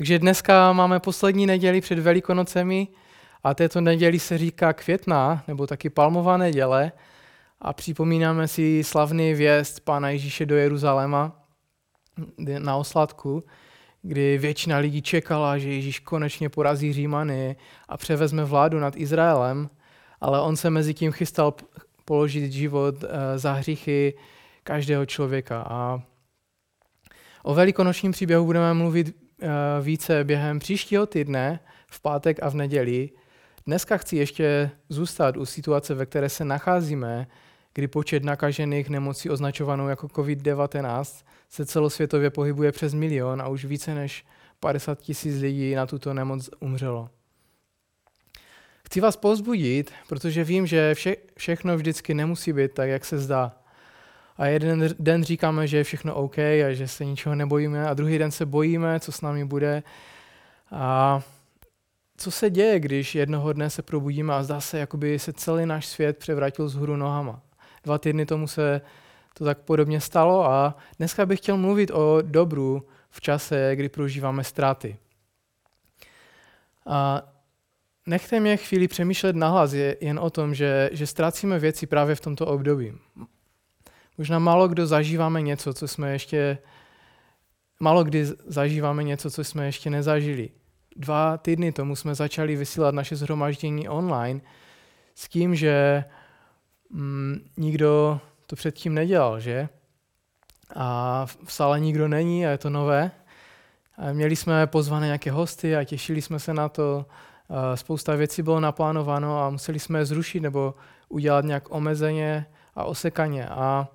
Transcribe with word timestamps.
Takže 0.00 0.18
dneska 0.18 0.72
máme 0.72 1.00
poslední 1.00 1.46
neděli 1.46 1.80
před 1.80 1.98
Velikonocemi 1.98 2.88
a 3.44 3.54
této 3.54 3.80
neděli 3.80 4.18
se 4.18 4.38
říká 4.38 4.72
květná, 4.72 5.44
nebo 5.48 5.66
taky 5.66 5.90
palmová 5.90 6.36
neděle 6.36 6.92
a 7.60 7.72
připomínáme 7.72 8.48
si 8.48 8.84
slavný 8.84 9.34
věst 9.34 9.80
Pána 9.80 10.10
Ježíše 10.10 10.46
do 10.46 10.56
Jeruzaléma 10.56 11.46
na 12.58 12.76
osladku, 12.76 13.44
kdy 14.02 14.38
většina 14.38 14.78
lidí 14.78 15.02
čekala, 15.02 15.58
že 15.58 15.72
Ježíš 15.72 16.00
konečně 16.00 16.48
porazí 16.48 16.92
Římany 16.92 17.56
a 17.88 17.96
převezme 17.96 18.44
vládu 18.44 18.78
nad 18.78 18.96
Izraelem, 18.96 19.70
ale 20.20 20.40
on 20.40 20.56
se 20.56 20.70
mezi 20.70 20.94
tím 20.94 21.12
chystal 21.12 21.54
položit 22.04 22.52
život 22.52 22.94
eh, 23.04 23.38
za 23.38 23.52
hříchy 23.52 24.14
každého 24.62 25.06
člověka. 25.06 25.62
A 25.68 26.02
o 27.42 27.54
velikonočním 27.54 28.12
příběhu 28.12 28.44
budeme 28.44 28.74
mluvit 28.74 29.29
více 29.82 30.24
během 30.24 30.58
příštího 30.58 31.06
týdne, 31.06 31.60
v 31.90 32.00
pátek 32.00 32.42
a 32.42 32.48
v 32.48 32.54
neděli. 32.54 33.10
Dneska 33.66 33.96
chci 33.96 34.16
ještě 34.16 34.70
zůstat 34.88 35.36
u 35.36 35.46
situace, 35.46 35.94
ve 35.94 36.06
které 36.06 36.28
se 36.28 36.44
nacházíme, 36.44 37.26
kdy 37.74 37.88
počet 37.88 38.24
nakažených 38.24 38.88
nemocí 38.88 39.30
označovanou 39.30 39.88
jako 39.88 40.06
COVID-19 40.06 41.24
se 41.48 41.66
celosvětově 41.66 42.30
pohybuje 42.30 42.72
přes 42.72 42.94
milion 42.94 43.42
a 43.42 43.48
už 43.48 43.64
více 43.64 43.94
než 43.94 44.24
50 44.60 44.98
tisíc 44.98 45.40
lidí 45.40 45.74
na 45.74 45.86
tuto 45.86 46.14
nemoc 46.14 46.50
umřelo. 46.60 47.10
Chci 48.86 49.00
vás 49.00 49.16
pozbudit, 49.16 49.92
protože 50.08 50.44
vím, 50.44 50.66
že 50.66 50.94
vše, 50.94 51.16
všechno 51.36 51.76
vždycky 51.76 52.14
nemusí 52.14 52.52
být 52.52 52.72
tak, 52.72 52.88
jak 52.88 53.04
se 53.04 53.18
zdá. 53.18 53.59
A 54.40 54.46
jeden 54.46 54.94
den 54.98 55.24
říkáme, 55.24 55.66
že 55.66 55.76
je 55.76 55.84
všechno 55.84 56.14
OK 56.14 56.38
a 56.38 56.72
že 56.72 56.88
se 56.88 57.04
ničeho 57.04 57.34
nebojíme 57.34 57.88
a 57.88 57.94
druhý 57.94 58.18
den 58.18 58.30
se 58.30 58.46
bojíme, 58.46 59.00
co 59.00 59.12
s 59.12 59.20
námi 59.20 59.44
bude. 59.44 59.82
A 60.70 61.20
co 62.16 62.30
se 62.30 62.50
děje, 62.50 62.80
když 62.80 63.14
jednoho 63.14 63.52
dne 63.52 63.70
se 63.70 63.82
probudíme 63.82 64.34
a 64.34 64.42
zdá 64.42 64.60
se, 64.60 64.78
jakoby 64.78 65.18
se 65.18 65.32
celý 65.32 65.66
náš 65.66 65.86
svět 65.86 66.18
převrátil 66.18 66.68
z 66.68 66.74
hůru 66.74 66.96
nohama. 66.96 67.42
Dva 67.84 67.98
týdny 67.98 68.26
tomu 68.26 68.48
se 68.48 68.80
to 69.34 69.44
tak 69.44 69.58
podobně 69.58 70.00
stalo 70.00 70.44
a 70.44 70.76
dneska 70.98 71.26
bych 71.26 71.40
chtěl 71.40 71.56
mluvit 71.56 71.90
o 71.90 72.18
dobru 72.22 72.86
v 73.10 73.20
čase, 73.20 73.76
kdy 73.76 73.88
prožíváme 73.88 74.44
ztráty. 74.44 74.96
A 76.86 77.22
nechte 78.06 78.40
mě 78.40 78.56
chvíli 78.56 78.88
přemýšlet 78.88 79.36
nahlas 79.36 79.72
jen 80.00 80.18
o 80.18 80.30
tom, 80.30 80.54
že, 80.54 80.90
že 80.92 81.06
ztrácíme 81.06 81.58
věci 81.58 81.86
právě 81.86 82.14
v 82.14 82.20
tomto 82.20 82.46
období. 82.46 82.92
Možná 84.18 84.38
málo 84.38 84.68
kdo 84.68 84.86
zažíváme 84.86 85.42
něco, 85.42 85.74
co 85.74 85.88
jsme 85.88 86.12
ještě, 86.12 86.58
málo 87.80 88.04
kdy 88.04 88.26
zažíváme 88.46 89.02
něco, 89.02 89.30
co 89.30 89.44
jsme 89.44 89.66
ještě 89.66 89.90
nezažili. 89.90 90.50
Dva 90.96 91.36
týdny 91.36 91.72
tomu 91.72 91.96
jsme 91.96 92.14
začali 92.14 92.56
vysílat 92.56 92.94
naše 92.94 93.16
zhromaždění 93.16 93.88
online 93.88 94.40
s 95.14 95.28
tím, 95.28 95.54
že 95.54 96.04
mm, 96.90 97.50
nikdo 97.56 98.20
to 98.46 98.56
předtím 98.56 98.94
nedělal, 98.94 99.40
že? 99.40 99.68
A 100.76 101.26
v 101.44 101.52
sále 101.52 101.80
nikdo 101.80 102.08
není 102.08 102.46
a 102.46 102.50
je 102.50 102.58
to 102.58 102.70
nové. 102.70 103.10
A 103.96 104.12
měli 104.12 104.36
jsme 104.36 104.66
pozvané 104.66 105.06
nějaké 105.06 105.30
hosty 105.30 105.76
a 105.76 105.84
těšili 105.84 106.22
jsme 106.22 106.38
se 106.38 106.54
na 106.54 106.68
to. 106.68 107.06
Spousta 107.74 108.16
věcí 108.16 108.42
bylo 108.42 108.60
naplánováno 108.60 109.38
a 109.38 109.50
museli 109.50 109.78
jsme 109.78 109.98
je 109.98 110.04
zrušit 110.04 110.40
nebo 110.40 110.74
udělat 111.08 111.44
nějak 111.44 111.70
omezeně 111.70 112.46
a 112.74 112.84
osekaně. 112.84 113.48
A 113.48 113.88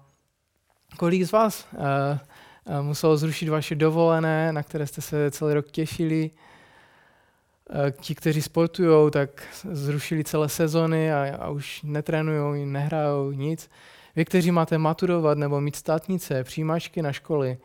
kolik 0.96 1.24
z 1.24 1.32
vás 1.32 1.68
uh, 1.74 2.82
muselo 2.82 3.18
zrušit 3.18 3.50
vaše 3.50 3.76
dovolené, 3.76 4.54
na 4.54 4.64
které 4.64 4.88
jste 4.88 5.02
se 5.02 5.32
celý 5.32 5.54
rok 5.54 5.72
těšili? 5.72 6.32
Uh, 7.70 7.90
ti, 8.02 8.16
kteří 8.16 8.42
sportují, 8.42 9.12
tak 9.12 9.44
zrušili 9.72 10.24
celé 10.24 10.50
sezony 10.50 11.14
a, 11.14 11.36
a 11.40 11.50
už 11.50 11.82
netrénují, 11.84 12.66
nehrajou 12.66 13.32
nic. 13.32 13.70
Vy, 14.16 14.26
kteří 14.26 14.52
máte 14.52 14.78
maturovat 14.78 15.38
nebo 15.38 15.62
mít 15.62 15.76
státnice, 15.76 16.44
přijímačky 16.44 17.02
na 17.02 17.12
školy, 17.12 17.58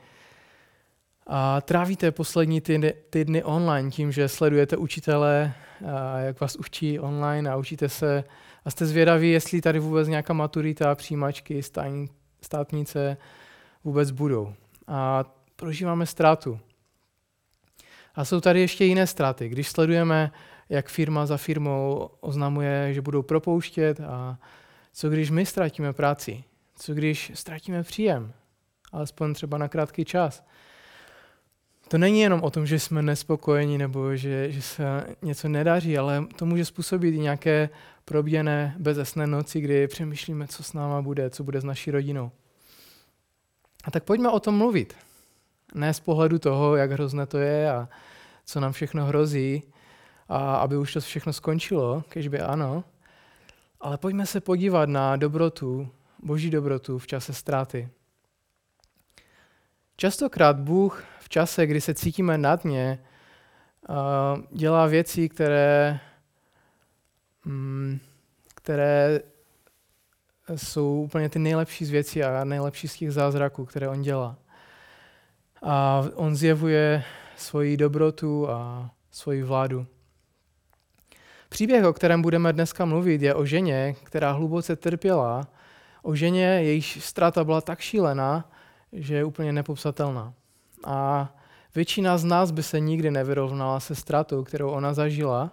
a 1.33 1.61
trávíte 1.61 2.11
poslední 2.11 2.61
týdny, 2.61 2.95
týdny 3.11 3.45
online 3.45 3.91
tím, 3.91 4.13
že 4.13 4.29
sledujete 4.29 4.77
učitele, 4.77 5.53
a 5.95 6.19
jak 6.19 6.41
vás 6.41 6.57
učí 6.57 6.99
online 6.99 7.51
a 7.51 7.57
učíte 7.57 7.89
se 7.89 8.25
a 8.65 8.71
jste 8.71 8.87
zvědaví, 8.87 9.31
jestli 9.31 9.61
tady 9.61 9.79
vůbec 9.79 10.09
nějaká 10.09 10.33
maturita, 10.33 10.95
přijímačky, 10.95 11.63
státnice 12.43 13.17
vůbec 13.85 14.11
budou. 14.11 14.55
A 14.87 15.25
prožíváme 15.57 16.07
ztrátu. 16.07 16.61
A 18.15 18.25
jsou 18.25 18.41
tady 18.41 18.61
ještě 18.61 18.85
jiné 18.85 19.07
ztráty. 19.07 19.49
Když 19.49 19.69
sledujeme, 19.69 20.33
jak 20.69 20.89
firma 20.89 21.27
za 21.27 21.37
firmou 21.37 22.11
oznamuje, 22.21 22.95
že 22.95 23.03
budou 23.03 23.23
propouštět 23.23 24.01
a 24.01 24.39
co 24.93 25.11
když 25.11 25.31
my 25.31 25.47
ztratíme 25.47 25.93
práci? 25.93 26.45
Co 26.75 26.95
když 26.95 27.33
ztratíme 27.35 27.83
příjem? 27.83 28.33
Alespoň 28.93 29.35
třeba 29.35 29.59
na 29.59 29.69
krátký 29.69 30.05
čas. 30.05 30.45
To 31.91 31.99
není 31.99 32.21
jenom 32.21 32.43
o 32.43 32.51
tom, 32.51 32.67
že 32.67 32.79
jsme 32.79 33.03
nespokojeni 33.03 33.79
nebo 33.79 34.17
že, 34.17 34.53
že 34.53 34.63
se 34.63 35.07
něco 35.23 35.49
nedaří, 35.49 35.99
ale 35.99 36.27
to 36.37 36.47
může 36.47 36.65
způsobit 36.65 37.15
i 37.15 37.19
nějaké 37.19 37.69
proběhné 38.05 38.75
bezesné 38.79 39.27
noci, 39.27 39.61
kdy 39.61 39.89
přemýšlíme, 39.89 40.47
co 40.47 40.63
s 40.63 40.73
náma 40.73 41.03
bude, 41.03 41.31
co 41.31 41.45
bude 41.45 41.61
s 41.61 41.65
naší 41.65 41.91
rodinou. 41.91 42.31
A 43.85 43.91
tak 43.91 44.05
pojďme 44.05 44.29
o 44.29 44.41
tom 44.41 44.57
mluvit. 44.57 44.95
Ne 45.75 45.95
z 45.95 46.01
pohledu 46.01 46.39
toho, 46.39 46.77
jak 46.77 46.93
hrozné 46.93 47.27
to 47.27 47.39
je 47.39 47.71
a 47.71 47.89
co 48.45 48.61
nám 48.61 48.73
všechno 48.73 49.05
hrozí, 49.05 49.63
a 50.29 50.57
aby 50.57 50.77
už 50.77 50.93
to 50.93 51.01
všechno 51.01 51.33
skončilo, 51.33 52.05
kežby 52.09 52.41
ano, 52.41 52.85
ale 53.81 53.99
pojďme 53.99 54.27
se 54.27 54.41
podívat 54.41 54.89
na 54.89 55.17
dobrotu, 55.17 55.89
boží 56.23 56.51
dobrotu 56.51 56.99
v 56.99 57.07
čase 57.07 57.35
ztráty. 57.35 57.89
Častokrát 59.97 60.61
Bůh 60.61 61.05
čase, 61.31 61.67
kdy 61.67 61.81
se 61.81 61.95
cítíme 61.95 62.39
na 62.39 62.57
dně, 62.57 62.99
dělá 64.51 64.87
věci, 64.87 65.29
které, 65.29 66.01
mm, 67.45 67.99
které 68.55 69.21
jsou 70.57 71.03
úplně 71.03 71.29
ty 71.29 71.39
nejlepší 71.39 71.85
z 71.85 71.91
věcí 71.91 72.23
a 72.23 72.45
nejlepší 72.45 72.89
z 72.89 72.97
těch 72.97 73.13
zázraků, 73.13 73.65
které 73.65 73.89
on 73.89 74.03
dělá. 74.03 74.37
A 75.63 76.05
on 76.15 76.37
zjevuje 76.37 77.05
svoji 77.37 77.77
dobrotu 77.77 78.51
a 78.51 78.91
svoji 79.11 79.43
vládu. 79.43 79.87
Příběh, 81.49 81.85
o 81.85 81.93
kterém 81.93 82.23
budeme 82.23 82.53
dneska 82.53 82.85
mluvit, 82.85 83.23
je 83.23 83.35
o 83.35 83.45
ženě, 83.45 83.95
která 84.05 84.33
hluboce 84.33 84.77
trpěla, 84.77 85.49
o 86.03 86.15
ženě, 86.15 86.45
jejíž 86.45 87.05
ztráta 87.05 87.45
byla 87.45 87.61
tak 87.61 87.81
šílená, 87.81 88.51
že 88.93 89.15
je 89.15 89.25
úplně 89.25 89.53
nepopsatelná. 89.53 90.35
A 90.85 91.29
většina 91.75 92.19
z 92.19 92.25
nás 92.25 92.51
by 92.51 92.63
se 92.63 92.81
nikdy 92.81 93.11
nevyrovnala 93.11 93.81
se 93.81 93.95
ztrátou, 93.95 94.45
kterou 94.45 94.71
ona 94.71 94.95
zažila. 94.95 95.53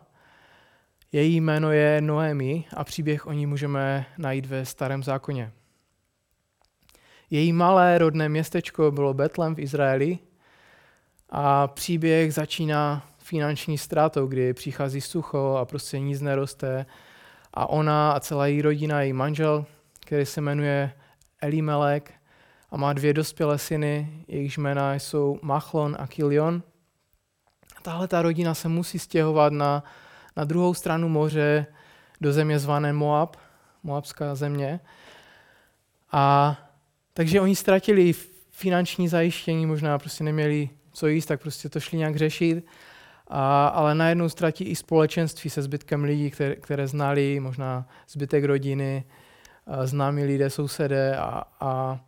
Její 1.12 1.42
jméno 1.42 1.72
je 1.72 2.02
Noemi 2.02 2.66
a 2.76 2.84
příběh 2.84 3.28
o 3.28 3.34
ní 3.34 3.46
můžeme 3.46 4.06
najít 4.18 4.46
ve 4.46 4.66
Starém 4.66 5.04
zákoně. 5.04 5.52
Její 7.30 7.54
malé 7.54 7.98
rodné 7.98 8.30
městečko 8.30 8.92
bylo 8.92 9.14
Betlem 9.14 9.56
v 9.56 9.60
Izraeli 9.60 10.20
a 11.30 11.68
příběh 11.68 12.34
začíná 12.34 13.10
finanční 13.18 13.78
ztrátou, 13.78 14.28
kdy 14.28 14.54
přichází 14.54 15.02
sucho 15.02 15.56
a 15.60 15.66
prostě 15.66 16.00
nic 16.00 16.22
neroste 16.22 16.86
a 17.54 17.70
ona 17.70 18.12
a 18.12 18.20
celá 18.20 18.48
její 18.48 18.62
rodina, 18.62 19.02
její 19.02 19.14
manžel, 19.14 19.66
který 20.00 20.26
se 20.26 20.42
jmenuje 20.42 20.92
Elimelek 21.42 22.17
a 22.70 22.78
má 22.78 22.94
dvě 22.94 23.14
dospělé 23.14 23.58
syny, 23.58 24.24
jejichž 24.28 24.58
jména 24.58 24.94
jsou 24.94 25.40
Machlon 25.42 25.96
a 26.00 26.08
Kilion. 26.08 26.64
Tahle 27.82 28.08
ta 28.08 28.22
rodina 28.22 28.54
se 28.54 28.68
musí 28.68 29.00
stěhovat 29.00 29.54
na, 29.54 29.84
na 30.38 30.44
druhou 30.44 30.74
stranu 30.74 31.10
moře 31.10 31.66
do 32.22 32.34
země 32.34 32.60
zvané 32.60 32.94
Moab, 32.94 33.38
Moabská 33.84 34.36
země. 34.36 34.80
A 36.12 36.58
takže 37.14 37.42
oni 37.42 37.56
ztratili 37.56 38.14
finanční 38.52 39.08
zajištění, 39.08 39.66
možná 39.66 40.00
prostě 40.00 40.24
neměli 40.24 40.70
co 40.92 41.08
jíst, 41.08 41.26
tak 41.26 41.42
prostě 41.42 41.70
to 41.70 41.80
šli 41.80 41.98
nějak 41.98 42.16
řešit. 42.16 42.66
A, 43.28 43.68
ale 43.68 43.96
najednou 43.96 44.30
ztratí 44.30 44.64
i 44.64 44.76
společenství 44.76 45.50
se 45.50 45.62
zbytkem 45.62 46.04
lidí, 46.04 46.32
které, 46.32 46.56
které 46.56 46.88
znali, 46.88 47.40
možná 47.40 47.88
zbytek 48.10 48.44
rodiny, 48.44 49.04
známí 49.84 50.24
lidé, 50.24 50.50
sousedé 50.50 51.18
a, 51.18 51.44
a, 51.60 52.00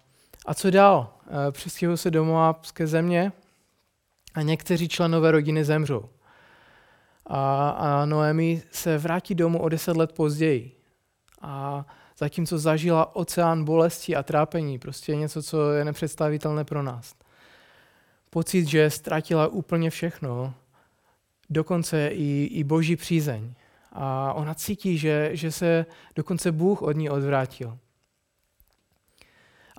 a 0.45 0.53
co 0.53 0.71
dál? 0.71 1.13
Přestěhují 1.51 1.97
se 1.97 2.11
do 2.11 2.25
Moabské 2.25 2.87
země 2.87 3.31
a 4.33 4.41
někteří 4.41 4.87
členové 4.87 5.31
rodiny 5.31 5.65
zemřou. 5.65 6.09
A, 7.25 7.69
a 7.69 8.05
Noemi 8.05 8.61
se 8.71 8.97
vrátí 8.97 9.35
domů 9.35 9.61
o 9.61 9.69
deset 9.69 9.97
let 9.97 10.11
později. 10.11 10.75
A 11.41 11.85
zatímco 12.17 12.57
zažila 12.57 13.15
oceán 13.15 13.63
bolesti 13.63 14.15
a 14.15 14.23
trápení, 14.23 14.79
prostě 14.79 15.15
něco, 15.15 15.43
co 15.43 15.71
je 15.71 15.85
nepředstavitelné 15.85 16.63
pro 16.63 16.83
nás. 16.83 17.13
Pocit, 18.29 18.65
že 18.65 18.89
ztratila 18.89 19.47
úplně 19.47 19.89
všechno, 19.89 20.53
dokonce 21.49 22.07
i, 22.07 22.49
i 22.51 22.63
boží 22.63 22.95
přízeň. 22.95 23.53
A 23.91 24.33
ona 24.33 24.53
cítí, 24.53 24.97
že, 24.97 25.29
že 25.33 25.51
se 25.51 25.85
dokonce 26.15 26.51
Bůh 26.51 26.81
od 26.81 26.91
ní 26.91 27.09
odvrátil. 27.09 27.77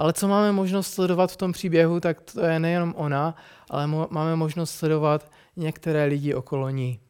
Ale 0.00 0.12
co 0.12 0.28
máme 0.28 0.52
možnost 0.52 0.94
sledovat 0.94 1.32
v 1.32 1.36
tom 1.36 1.52
příběhu, 1.52 2.00
tak 2.00 2.20
to 2.20 2.40
je 2.40 2.60
nejenom 2.60 2.94
ona, 2.96 3.34
ale 3.70 3.86
mo- 3.86 4.06
máme 4.10 4.36
možnost 4.36 4.70
sledovat 4.70 5.32
některé 5.56 6.04
lidi 6.04 6.34
okolo 6.34 6.70
ní. 6.70 7.00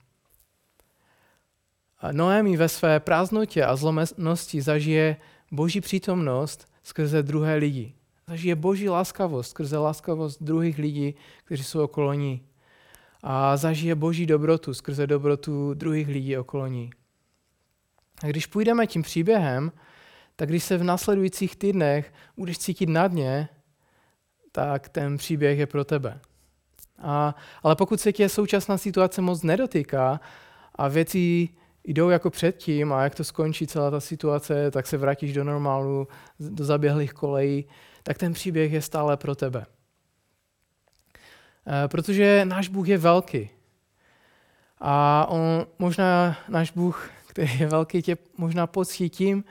Noemi 2.13 2.57
ve 2.57 2.69
své 2.69 3.01
prázdnotě 3.01 3.65
a 3.65 3.77
zlomenosti 3.77 4.63
zažije 4.63 5.17
boží 5.53 5.81
přítomnost 5.81 6.67
skrze 6.83 7.23
druhé 7.23 7.55
lidi. 7.55 7.95
Zažije 8.29 8.55
boží 8.55 8.89
láskavost 8.89 9.51
skrze 9.51 9.79
láskavost 9.79 10.43
druhých 10.43 10.79
lidí, 10.79 11.15
kteří 11.45 11.65
jsou 11.65 11.85
okolo 11.85 12.13
ní. 12.13 12.43
A 13.23 13.57
zažije 13.57 13.95
boží 13.95 14.27
dobrotu 14.27 14.75
skrze 14.75 15.07
dobrotu 15.07 15.75
druhých 15.75 16.09
lidí 16.09 16.37
okolo 16.37 16.67
ní. 16.67 16.91
A 18.23 18.27
když 18.27 18.47
půjdeme 18.47 18.87
tím 18.87 19.03
příběhem, 19.03 19.73
tak 20.41 20.49
když 20.49 20.65
se 20.65 20.79
v 20.79 20.85
následujících 20.85 21.57
týdnech 21.57 22.13
budeš 22.37 22.59
cítit 22.59 22.89
na 22.89 23.09
dně, 23.09 23.49
tak 24.53 24.89
ten 24.89 25.17
příběh 25.17 25.59
je 25.59 25.67
pro 25.67 25.85
tebe. 25.85 26.21
A, 26.99 27.35
ale 27.63 27.77
pokud 27.77 28.01
se 28.01 28.13
tě 28.13 28.29
současná 28.29 28.79
situace 28.79 29.21
moc 29.21 29.43
nedotýká 29.43 30.21
a 30.75 30.89
věci 30.89 31.49
jdou 31.85 32.09
jako 32.09 32.31
předtím 32.31 32.93
a 32.93 33.03
jak 33.03 33.15
to 33.15 33.25
skončí 33.25 33.67
celá 33.67 33.91
ta 33.91 34.01
situace, 34.01 34.71
tak 34.71 34.87
se 34.87 34.97
vrátíš 34.97 35.33
do 35.33 35.45
normálu, 35.45 36.09
do 36.39 36.65
zaběhlých 36.65 37.13
kolejí, 37.13 37.65
tak 38.03 38.19
ten 38.19 38.33
příběh 38.33 38.73
je 38.73 38.83
stále 38.83 39.17
pro 39.17 39.35
tebe. 39.35 39.67
E, 41.85 41.89
protože 41.89 42.45
náš 42.45 42.69
Bůh 42.69 42.89
je 42.89 42.99
velký. 42.99 43.51
A 44.79 45.27
on, 45.29 45.67
možná 45.79 46.37
náš 46.49 46.71
Bůh, 46.71 47.11
který 47.27 47.59
je 47.59 47.67
velký, 47.67 48.03
tě 48.03 48.17
možná 48.37 48.67
pocítí 48.67 49.11
tím, 49.11 49.45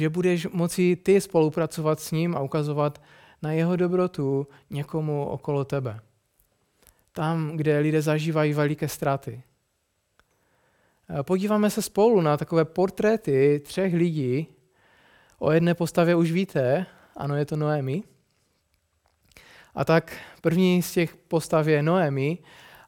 že 0.00 0.08
budeš 0.08 0.46
moci 0.46 0.96
ty 0.96 1.20
spolupracovat 1.20 2.00
s 2.00 2.10
ním 2.10 2.36
a 2.36 2.40
ukazovat 2.40 3.02
na 3.42 3.52
jeho 3.52 3.76
dobrotu 3.76 4.46
někomu 4.70 5.24
okolo 5.24 5.64
tebe. 5.64 6.00
Tam, 7.12 7.56
kde 7.56 7.78
lidé 7.78 8.02
zažívají 8.02 8.52
veliké 8.52 8.88
ztráty. 8.88 9.42
Podíváme 11.22 11.70
se 11.70 11.82
spolu 11.82 12.20
na 12.20 12.36
takové 12.36 12.64
portréty 12.64 13.60
třech 13.64 13.94
lidí. 13.94 14.46
O 15.38 15.52
jedné 15.52 15.74
postavě 15.74 16.14
už 16.14 16.32
víte, 16.32 16.86
ano, 17.16 17.36
je 17.36 17.44
to 17.44 17.56
Noemi. 17.56 18.02
A 19.74 19.84
tak 19.84 20.16
první 20.40 20.82
z 20.82 20.92
těch 20.92 21.16
postav 21.16 21.66
je 21.66 21.82
Noemi 21.82 22.38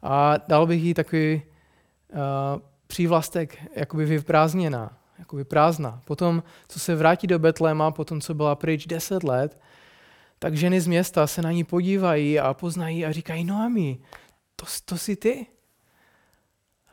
a 0.03 0.35
dal 0.49 0.67
bych 0.67 0.83
jí 0.83 0.95
takový 0.95 1.43
uh, 1.43 2.19
přívlastek 2.87 3.59
jakoby 3.77 4.05
vyprázdněná 4.05 5.02
jakoby 5.23 5.45
prázdná. 5.45 6.01
Potom, 6.05 6.43
co 6.69 6.81
se 6.81 6.95
vrátí 6.95 7.27
do 7.27 7.39
Betléma, 7.39 7.91
potom, 7.91 8.21
co 8.21 8.35
byla 8.35 8.55
pryč 8.55 8.87
deset 8.87 9.25
let, 9.25 9.61
tak 10.39 10.57
ženy 10.57 10.81
z 10.81 10.87
města 10.87 11.27
se 11.27 11.43
na 11.43 11.53
ní 11.53 11.65
podívají 11.65 12.41
a 12.41 12.55
poznají 12.55 13.07
a 13.07 13.13
říkají, 13.13 13.45
Noemi, 13.45 13.99
to, 14.57 14.67
to 14.85 14.99
jsi 14.99 15.17
ty? 15.17 15.47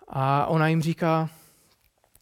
A 0.07 0.45
ona 0.45 0.67
jim 0.67 0.81
říká, 0.81 1.29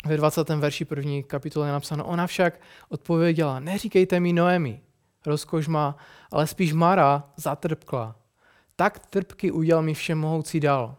ve 0.06 0.18
20. 0.18 0.50
verši 0.50 0.86
první 0.86 1.24
kapitoly 1.24 1.68
je 1.68 1.72
napsáno, 1.72 2.06
ona 2.06 2.28
však 2.28 2.62
odpověděla, 2.90 3.60
neříkejte 3.60 4.20
mi 4.20 4.34
Noemi, 4.34 4.82
rozkoš 5.26 5.68
má, 5.68 5.98
ale 6.32 6.48
spíš 6.48 6.74
Mara 6.74 7.24
zatrpkla. 7.36 8.16
Tak 8.76 9.00
trpky 9.00 9.52
udělal 9.52 9.84
mi 9.84 9.94
všemohoucí 9.94 10.60
dal. 10.60 10.96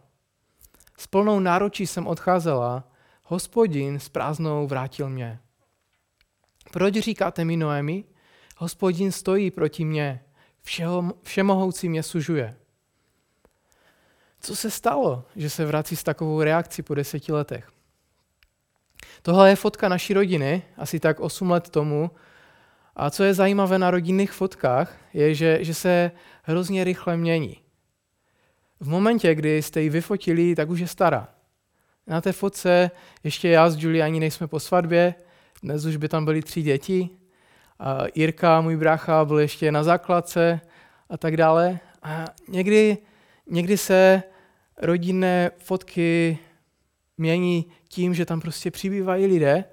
S 0.97 1.07
plnou 1.07 1.39
náročí 1.39 1.87
jsem 1.87 2.07
odcházela, 2.07 2.83
hospodin 3.29 3.99
s 3.99 4.09
prázdnou 4.09 4.67
vrátil 4.67 5.09
mě. 5.09 5.39
Proč 6.71 6.93
říkáte 6.93 7.45
mi 7.45 7.57
Noemi? 7.57 8.03
Hospodin 8.57 9.11
stojí 9.11 9.51
proti 9.51 9.85
mně, 9.85 10.23
všeho, 10.61 11.13
všemohoucí 11.23 11.89
mě 11.89 12.03
sužuje. 12.03 12.55
Co 14.41 14.55
se 14.55 14.71
stalo, 14.71 15.25
že 15.35 15.49
se 15.49 15.65
vrací 15.65 15.95
s 15.95 16.03
takovou 16.03 16.41
reakcí 16.41 16.81
po 16.81 16.95
deseti 16.95 17.31
letech? 17.31 17.71
Tohle 19.21 19.49
je 19.49 19.55
fotka 19.55 19.89
naší 19.89 20.13
rodiny, 20.13 20.63
asi 20.77 20.99
tak 20.99 21.19
8 21.19 21.51
let 21.51 21.69
tomu. 21.69 22.11
A 22.95 23.09
co 23.09 23.23
je 23.23 23.33
zajímavé 23.33 23.79
na 23.79 23.91
rodinných 23.91 24.31
fotkách, 24.31 24.97
je, 25.13 25.35
že, 25.35 25.63
že 25.63 25.73
se 25.73 26.11
hrozně 26.43 26.83
rychle 26.83 27.17
mění. 27.17 27.57
V 28.79 28.87
momentě, 28.87 29.35
kdy 29.35 29.61
jste 29.61 29.81
ji 29.81 29.89
vyfotili, 29.89 30.55
tak 30.55 30.69
už 30.69 30.79
je 30.79 30.87
stará. 30.87 31.38
Na 32.09 32.21
té 32.21 32.31
fotce 32.31 32.91
ještě 33.23 33.49
já 33.49 33.69
s 33.69 33.83
Julie 33.83 34.03
ani 34.03 34.19
nejsme 34.19 34.47
po 34.47 34.59
svatbě, 34.59 35.15
dnes 35.63 35.85
už 35.85 35.95
by 35.95 36.09
tam 36.09 36.25
byly 36.25 36.41
tři 36.41 36.61
děti. 36.61 37.09
A 37.79 37.97
Jirka, 38.15 38.61
můj 38.61 38.77
brácha, 38.77 39.25
byl 39.25 39.39
ještě 39.39 39.71
na 39.71 39.83
základce 39.83 40.61
a 41.09 41.17
tak 41.17 41.37
dále. 41.37 41.79
A 42.03 42.25
někdy, 42.47 42.97
někdy 43.49 43.77
se 43.77 44.23
rodinné 44.77 45.51
fotky 45.57 46.37
mění 47.17 47.65
tím, 47.87 48.13
že 48.13 48.25
tam 48.25 48.41
prostě 48.41 48.71
přibývají 48.71 49.25
lidé, 49.25 49.63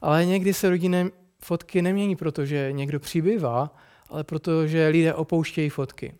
ale 0.00 0.26
někdy 0.26 0.54
se 0.54 0.70
rodinné 0.70 1.10
fotky 1.38 1.82
nemění, 1.82 2.16
protože 2.16 2.68
někdo 2.72 3.00
přibývá, 3.00 3.76
ale 4.08 4.24
protože 4.24 4.88
lidé 4.88 5.14
opouštějí 5.14 5.70
fotky. 5.70 6.14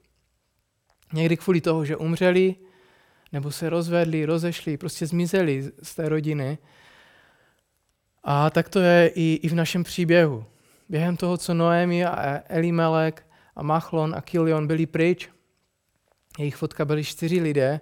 Někdy 1.12 1.36
kvůli 1.36 1.60
toho, 1.60 1.84
že 1.84 1.96
umřeli, 1.96 2.54
nebo 3.32 3.50
se 3.50 3.70
rozvedli, 3.70 4.24
rozešli, 4.24 4.76
prostě 4.76 5.06
zmizeli 5.06 5.70
z 5.82 5.94
té 5.94 6.08
rodiny. 6.08 6.58
A 8.24 8.50
tak 8.50 8.68
to 8.68 8.78
je 8.80 9.08
i, 9.14 9.40
i 9.42 9.48
v 9.48 9.54
našem 9.54 9.84
příběhu. 9.84 10.44
Během 10.88 11.16
toho, 11.16 11.36
co 11.36 11.54
Noemi 11.54 12.04
a 12.04 12.42
Elimelek 12.48 13.26
a 13.56 13.62
Machlon 13.62 14.14
a 14.14 14.20
Kilion 14.20 14.66
byli 14.66 14.86
pryč, 14.86 15.28
jejich 16.38 16.56
fotka 16.56 16.84
byli 16.84 17.04
čtyři 17.04 17.40
lidé, 17.40 17.80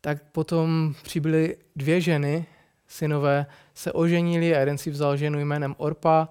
tak 0.00 0.22
potom 0.32 0.94
přibyly 1.02 1.56
dvě 1.76 2.00
ženy, 2.00 2.46
synové 2.86 3.46
se 3.74 3.92
oženili 3.92 4.56
a 4.56 4.60
jeden 4.60 4.78
si 4.78 4.90
vzal 4.90 5.16
ženu 5.16 5.38
jménem 5.40 5.74
Orpa 5.78 6.28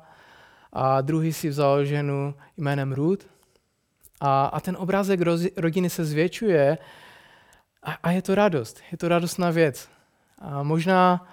a 0.74 1.02
druhý 1.02 1.34
si 1.34 1.50
vzal 1.50 1.86
ženu 1.86 2.36
jménem 2.58 2.94
Ruth. 2.94 3.26
A, 4.22 4.46
a 4.46 4.60
ten 4.60 4.78
obrázek 4.80 5.20
rodiny 5.58 5.90
se 5.90 6.06
zvětšuje 6.06 6.78
a, 7.84 7.92
a 8.04 8.12
je 8.12 8.22
to 8.22 8.36
radost, 8.36 8.82
je 8.92 8.98
to 8.98 9.08
radostná 9.08 9.50
věc. 9.50 9.90
A 10.40 10.64
možná 10.64 11.28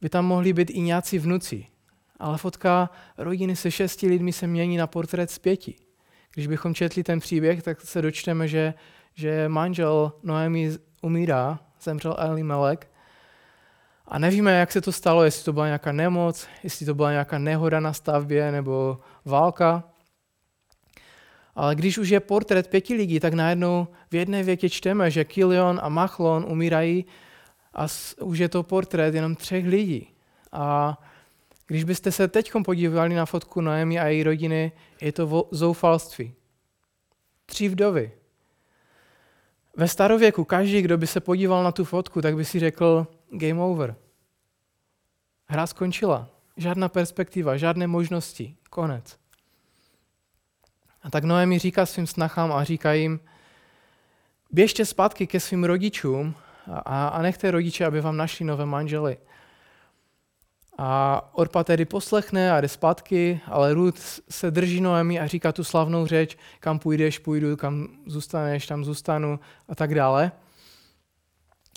by 0.00 0.08
tam 0.08 0.26
mohli 0.26 0.52
být 0.52 0.70
i 0.70 0.80
nějací 0.80 1.18
vnuci, 1.18 1.66
ale 2.18 2.38
fotka 2.38 2.90
rodiny 3.18 3.56
se 3.56 3.70
šesti 3.70 4.08
lidmi 4.08 4.32
se 4.32 4.46
mění 4.46 4.76
na 4.76 4.86
portrét 4.86 5.30
z 5.30 5.38
pěti. 5.38 5.74
Když 6.34 6.46
bychom 6.46 6.74
četli 6.74 7.02
ten 7.02 7.20
příběh, 7.20 7.62
tak 7.62 7.80
se 7.80 8.02
dočteme, 8.02 8.48
že, 8.48 8.74
že 9.14 9.48
manžel 9.48 10.12
Noemi 10.22 10.70
umírá, 11.02 11.58
zemřel 11.82 12.16
Melek. 12.42 12.90
A 14.06 14.18
nevíme, 14.18 14.52
jak 14.52 14.72
se 14.72 14.80
to 14.80 14.92
stalo, 14.92 15.24
jestli 15.24 15.44
to 15.44 15.52
byla 15.52 15.66
nějaká 15.66 15.92
nemoc, 15.92 16.46
jestli 16.62 16.86
to 16.86 16.94
byla 16.94 17.10
nějaká 17.10 17.38
nehoda 17.38 17.80
na 17.80 17.92
stavbě 17.92 18.52
nebo 18.52 18.98
válka. 19.24 19.84
Ale 21.58 21.74
když 21.74 21.98
už 21.98 22.08
je 22.08 22.20
portrét 22.20 22.68
pěti 22.68 22.94
lidí, 22.94 23.20
tak 23.20 23.34
najednou 23.34 23.88
v 24.10 24.14
jedné 24.14 24.42
větě 24.42 24.70
čteme, 24.70 25.10
že 25.10 25.24
Kilion 25.24 25.80
a 25.82 25.88
Machlon 25.88 26.46
umírají 26.48 27.04
a 27.74 27.86
už 28.20 28.38
je 28.38 28.48
to 28.48 28.62
portrét 28.62 29.14
jenom 29.14 29.34
třech 29.34 29.66
lidí. 29.66 30.08
A 30.52 30.98
když 31.66 31.84
byste 31.84 32.12
se 32.12 32.28
teď 32.28 32.52
podívali 32.64 33.14
na 33.14 33.26
fotku 33.26 33.60
Noemi 33.60 33.98
a 33.98 34.06
její 34.06 34.22
rodiny, 34.22 34.72
je 35.00 35.12
to 35.12 35.48
zoufalství. 35.50 36.34
Tři 37.46 37.68
vdovy. 37.68 38.12
Ve 39.76 39.88
starověku 39.88 40.44
každý, 40.44 40.82
kdo 40.82 40.98
by 40.98 41.06
se 41.06 41.20
podíval 41.20 41.64
na 41.64 41.72
tu 41.72 41.84
fotku, 41.84 42.22
tak 42.22 42.36
by 42.36 42.44
si 42.44 42.58
řekl 42.58 43.06
game 43.30 43.62
over. 43.62 43.96
Hra 45.46 45.66
skončila. 45.66 46.30
Žádná 46.56 46.88
perspektiva, 46.88 47.56
žádné 47.56 47.86
možnosti. 47.86 48.56
Konec. 48.70 49.27
A 51.08 51.10
tak 51.10 51.24
Noemi 51.24 51.58
říká 51.58 51.86
svým 51.86 52.06
snachám 52.06 52.52
a 52.52 52.64
říká 52.64 52.92
jim, 52.92 53.20
běžte 54.50 54.84
zpátky 54.84 55.26
ke 55.26 55.40
svým 55.40 55.64
rodičům 55.64 56.34
a, 56.66 57.08
a 57.08 57.22
nechte 57.22 57.50
rodiče, 57.50 57.86
aby 57.86 58.00
vám 58.00 58.16
našli 58.16 58.44
nové 58.44 58.66
manžely. 58.66 59.16
A 60.78 61.22
Orpa 61.32 61.64
tedy 61.64 61.84
poslechne 61.84 62.52
a 62.52 62.60
jde 62.60 62.68
zpátky, 62.68 63.40
ale 63.46 63.74
Ruth 63.74 64.20
se 64.30 64.50
drží 64.50 64.80
Noemi 64.80 65.20
a 65.20 65.26
říká 65.26 65.52
tu 65.52 65.64
slavnou 65.64 66.06
řeč, 66.06 66.36
kam 66.60 66.78
půjdeš, 66.78 67.18
půjdu, 67.18 67.56
kam 67.56 67.88
zůstaneš, 68.06 68.66
tam 68.66 68.84
zůstanu 68.84 69.40
a 69.68 69.74
tak 69.74 69.94
dále. 69.94 70.32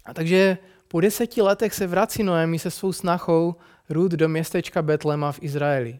A 0.06 0.14
takže 0.14 0.58
po 0.88 1.02
deseti 1.02 1.42
letech 1.42 1.74
se 1.74 1.88
vrací 1.88 2.24
Noemi 2.24 2.60
se 2.60 2.72
svou 2.72 2.94
snachou 2.94 3.56
Ruth 3.90 4.12
do 4.12 4.30
městečka 4.30 4.82
Betlema 4.82 5.32
v 5.32 5.40
Izraeli 5.42 6.00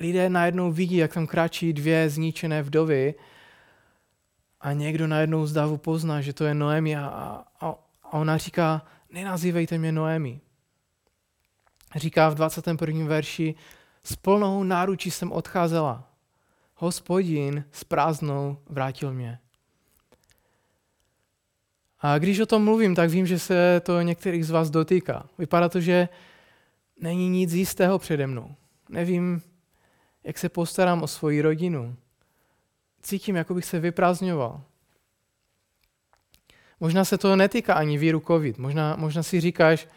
lidé 0.00 0.30
najednou 0.30 0.72
vidí, 0.72 0.96
jak 0.96 1.14
tam 1.14 1.26
kráčí 1.26 1.72
dvě 1.72 2.10
zničené 2.10 2.62
vdovy 2.62 3.14
a 4.60 4.72
někdo 4.72 5.06
najednou 5.06 5.46
z 5.46 5.52
davu 5.52 5.76
pozná, 5.76 6.20
že 6.20 6.32
to 6.32 6.44
je 6.44 6.54
Noemi 6.54 6.96
a, 6.96 7.06
a, 7.60 7.74
a 8.02 8.12
ona 8.12 8.36
říká, 8.36 8.86
nenazývejte 9.10 9.78
mě 9.78 9.92
Noemi. 9.92 10.40
Říká 11.96 12.28
v 12.28 12.34
21. 12.34 13.06
verši, 13.06 13.54
s 14.04 14.16
plnou 14.16 14.64
náručí 14.64 15.10
jsem 15.10 15.32
odcházela. 15.32 16.10
Hospodin 16.74 17.64
s 17.72 17.84
prázdnou 17.84 18.56
vrátil 18.66 19.12
mě. 19.12 19.38
A 22.00 22.18
když 22.18 22.40
o 22.40 22.46
tom 22.46 22.64
mluvím, 22.64 22.94
tak 22.94 23.10
vím, 23.10 23.26
že 23.26 23.38
se 23.38 23.80
to 23.84 24.00
některých 24.00 24.46
z 24.46 24.50
vás 24.50 24.70
dotýká. 24.70 25.26
Vypadá 25.38 25.68
to, 25.68 25.80
že 25.80 26.08
není 27.00 27.28
nic 27.28 27.52
jistého 27.52 27.98
přede 27.98 28.26
mnou. 28.26 28.54
Nevím, 28.88 29.42
jak 30.24 30.38
se 30.38 30.48
postarám 30.48 31.02
o 31.02 31.06
svoji 31.06 31.42
rodinu. 31.42 31.96
Cítím, 33.02 33.36
jako 33.36 33.54
bych 33.54 33.64
se 33.64 33.80
vyprázdňoval. 33.80 34.62
Možná 36.80 37.04
se 37.04 37.18
to 37.18 37.36
netýká 37.36 37.74
ani 37.74 37.98
víru 37.98 38.22
COVID. 38.26 38.58
Možná, 38.58 38.96
možná 38.96 39.22
si 39.22 39.40
říkáš, 39.40 39.88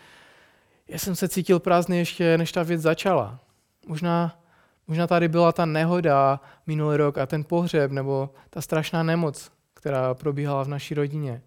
já 0.87 0.97
jsem 0.99 1.15
se 1.15 1.29
cítil 1.29 1.59
prázdný 1.59 1.97
ještě, 1.97 2.37
než 2.37 2.51
ta 2.51 2.63
věc 2.63 2.81
začala. 2.81 3.39
Možná, 3.87 4.43
možná 4.87 5.07
tady 5.07 5.27
byla 5.27 5.51
ta 5.51 5.65
nehoda 5.65 6.39
minulý 6.67 6.97
rok 6.97 7.17
a 7.17 7.25
ten 7.25 7.43
pohřeb, 7.43 7.91
nebo 7.91 8.29
ta 8.49 8.61
strašná 8.61 9.03
nemoc, 9.03 9.51
která 9.73 10.13
probíhala 10.13 10.63
v 10.63 10.67
naší 10.67 10.93
rodině. 10.93 11.41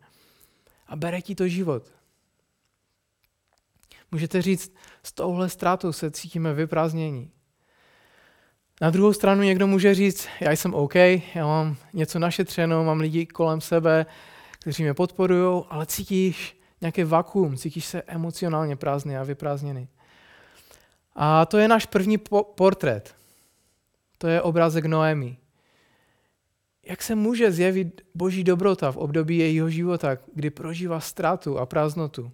A 0.87 0.97
bere 0.97 1.23
ti 1.23 1.35
to 1.35 1.49
život. 1.49 1.92
Můžete 4.11 4.42
říct, 4.42 4.75
s 5.02 5.12
touhle 5.12 5.49
ztrátou 5.49 5.92
se 5.92 6.11
cítíme 6.11 6.54
vyprázdnění. 6.54 7.30
Na 8.80 8.90
druhou 8.90 9.12
stranu 9.12 9.42
někdo 9.42 9.66
může 9.66 9.95
říct, 9.95 10.28
já 10.40 10.52
jsem 10.52 10.75
OK, 10.75 10.95
já 10.95 11.47
mám 11.47 11.76
něco 11.92 12.18
našetřeno, 12.18 12.85
mám 12.85 13.00
lidi 13.00 13.26
kolem 13.26 13.61
sebe, 13.61 14.06
kteří 14.61 14.83
mě 14.83 14.95
podporují, 14.95 15.64
ale 15.71 15.87
cítíš 15.87 16.61
nějaké 16.80 17.04
vakuum, 17.04 17.56
cítíš 17.56 17.85
se 17.85 18.02
emocionálně 18.02 18.76
prázdný 18.76 19.16
a 19.16 19.23
vyprázdněný. 19.23 19.88
A 21.14 21.47
to 21.47 21.59
je 21.59 21.68
náš 21.68 21.87
první 21.87 22.18
po- 22.18 22.45
portrét. 22.45 23.14
To 24.18 24.28
je 24.28 24.42
obrázek 24.42 24.85
Noemi. 24.85 25.37
Jak 26.88 27.02
se 27.02 27.14
může 27.14 27.52
zjevit 27.52 28.00
boží 28.14 28.45
dobrota 28.45 28.92
v 28.92 28.97
období 28.97 29.38
jejího 29.38 29.71
života, 29.71 30.16
kdy 30.35 30.50
prožívá 30.50 31.00
ztrátu 31.00 31.59
a 31.59 31.66
prázdnotu? 31.66 32.33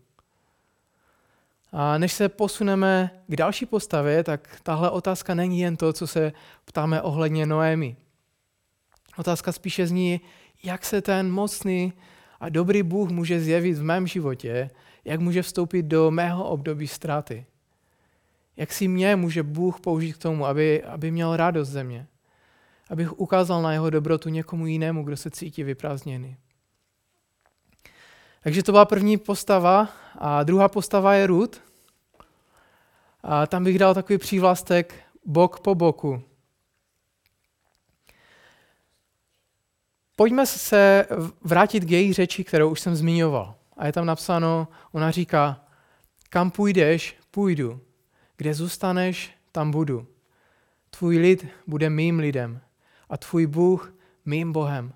A 1.72 1.98
než 1.98 2.12
se 2.12 2.28
posuneme 2.28 3.10
k 3.26 3.36
další 3.36 3.66
postavě, 3.66 4.24
tak 4.24 4.60
tahle 4.62 4.90
otázka 4.90 5.34
není 5.34 5.60
jen 5.60 5.76
to, 5.76 5.92
co 5.92 6.06
se 6.06 6.32
ptáme 6.64 7.02
ohledně 7.02 7.46
Noemi. 7.46 7.96
Otázka 9.16 9.52
spíše 9.52 9.86
zní, 9.86 10.20
jak 10.64 10.84
se 10.84 11.02
ten 11.02 11.32
mocný 11.32 11.92
a 12.40 12.48
dobrý 12.48 12.82
Bůh 12.82 13.10
může 13.10 13.40
zjevit 13.40 13.78
v 13.78 13.82
mém 13.82 14.06
životě, 14.06 14.70
jak 15.04 15.20
může 15.20 15.42
vstoupit 15.42 15.82
do 15.82 16.10
mého 16.10 16.44
období 16.44 16.88
ztráty. 16.88 17.46
Jak 18.56 18.72
si 18.72 18.88
mě 18.88 19.16
může 19.16 19.42
Bůh 19.42 19.80
použít 19.80 20.12
k 20.12 20.22
tomu, 20.22 20.46
aby, 20.46 20.82
aby 20.82 21.10
měl 21.10 21.36
radost 21.36 21.68
ze 21.68 21.84
mě. 21.84 22.06
Abych 22.90 23.20
ukázal 23.20 23.62
na 23.62 23.72
jeho 23.72 23.90
dobrotu 23.90 24.28
někomu 24.28 24.66
jinému, 24.66 25.02
kdo 25.02 25.16
se 25.16 25.30
cítí 25.30 25.62
vyprázdněný. 25.62 26.36
Takže 28.42 28.62
to 28.62 28.72
byla 28.72 28.84
první 28.84 29.18
postava 29.18 29.88
a 30.18 30.42
druhá 30.42 30.68
postava 30.68 31.14
je 31.14 31.26
Ruth. 31.26 31.60
A 33.22 33.46
tam 33.46 33.64
bych 33.64 33.78
dal 33.78 33.94
takový 33.94 34.18
přívlastek 34.18 34.94
bok 35.24 35.60
po 35.60 35.74
boku. 35.74 36.22
Pojďme 40.16 40.46
se 40.46 41.06
vrátit 41.40 41.84
k 41.84 41.90
její 41.90 42.12
řeči, 42.12 42.44
kterou 42.44 42.70
už 42.70 42.80
jsem 42.80 42.96
zmiňoval. 42.96 43.54
A 43.76 43.86
je 43.86 43.92
tam 43.92 44.06
napsáno, 44.06 44.68
ona 44.92 45.10
říká, 45.10 45.64
kam 46.30 46.50
půjdeš, 46.50 47.16
půjdu. 47.30 47.80
Kde 48.36 48.54
zůstaneš, 48.54 49.34
tam 49.52 49.70
budu. 49.70 50.06
Tvůj 50.90 51.18
lid 51.18 51.46
bude 51.66 51.90
mým 51.90 52.18
lidem 52.18 52.60
a 53.08 53.16
tvůj 53.16 53.46
Bůh 53.46 53.94
mým 54.24 54.52
Bohem. 54.52 54.92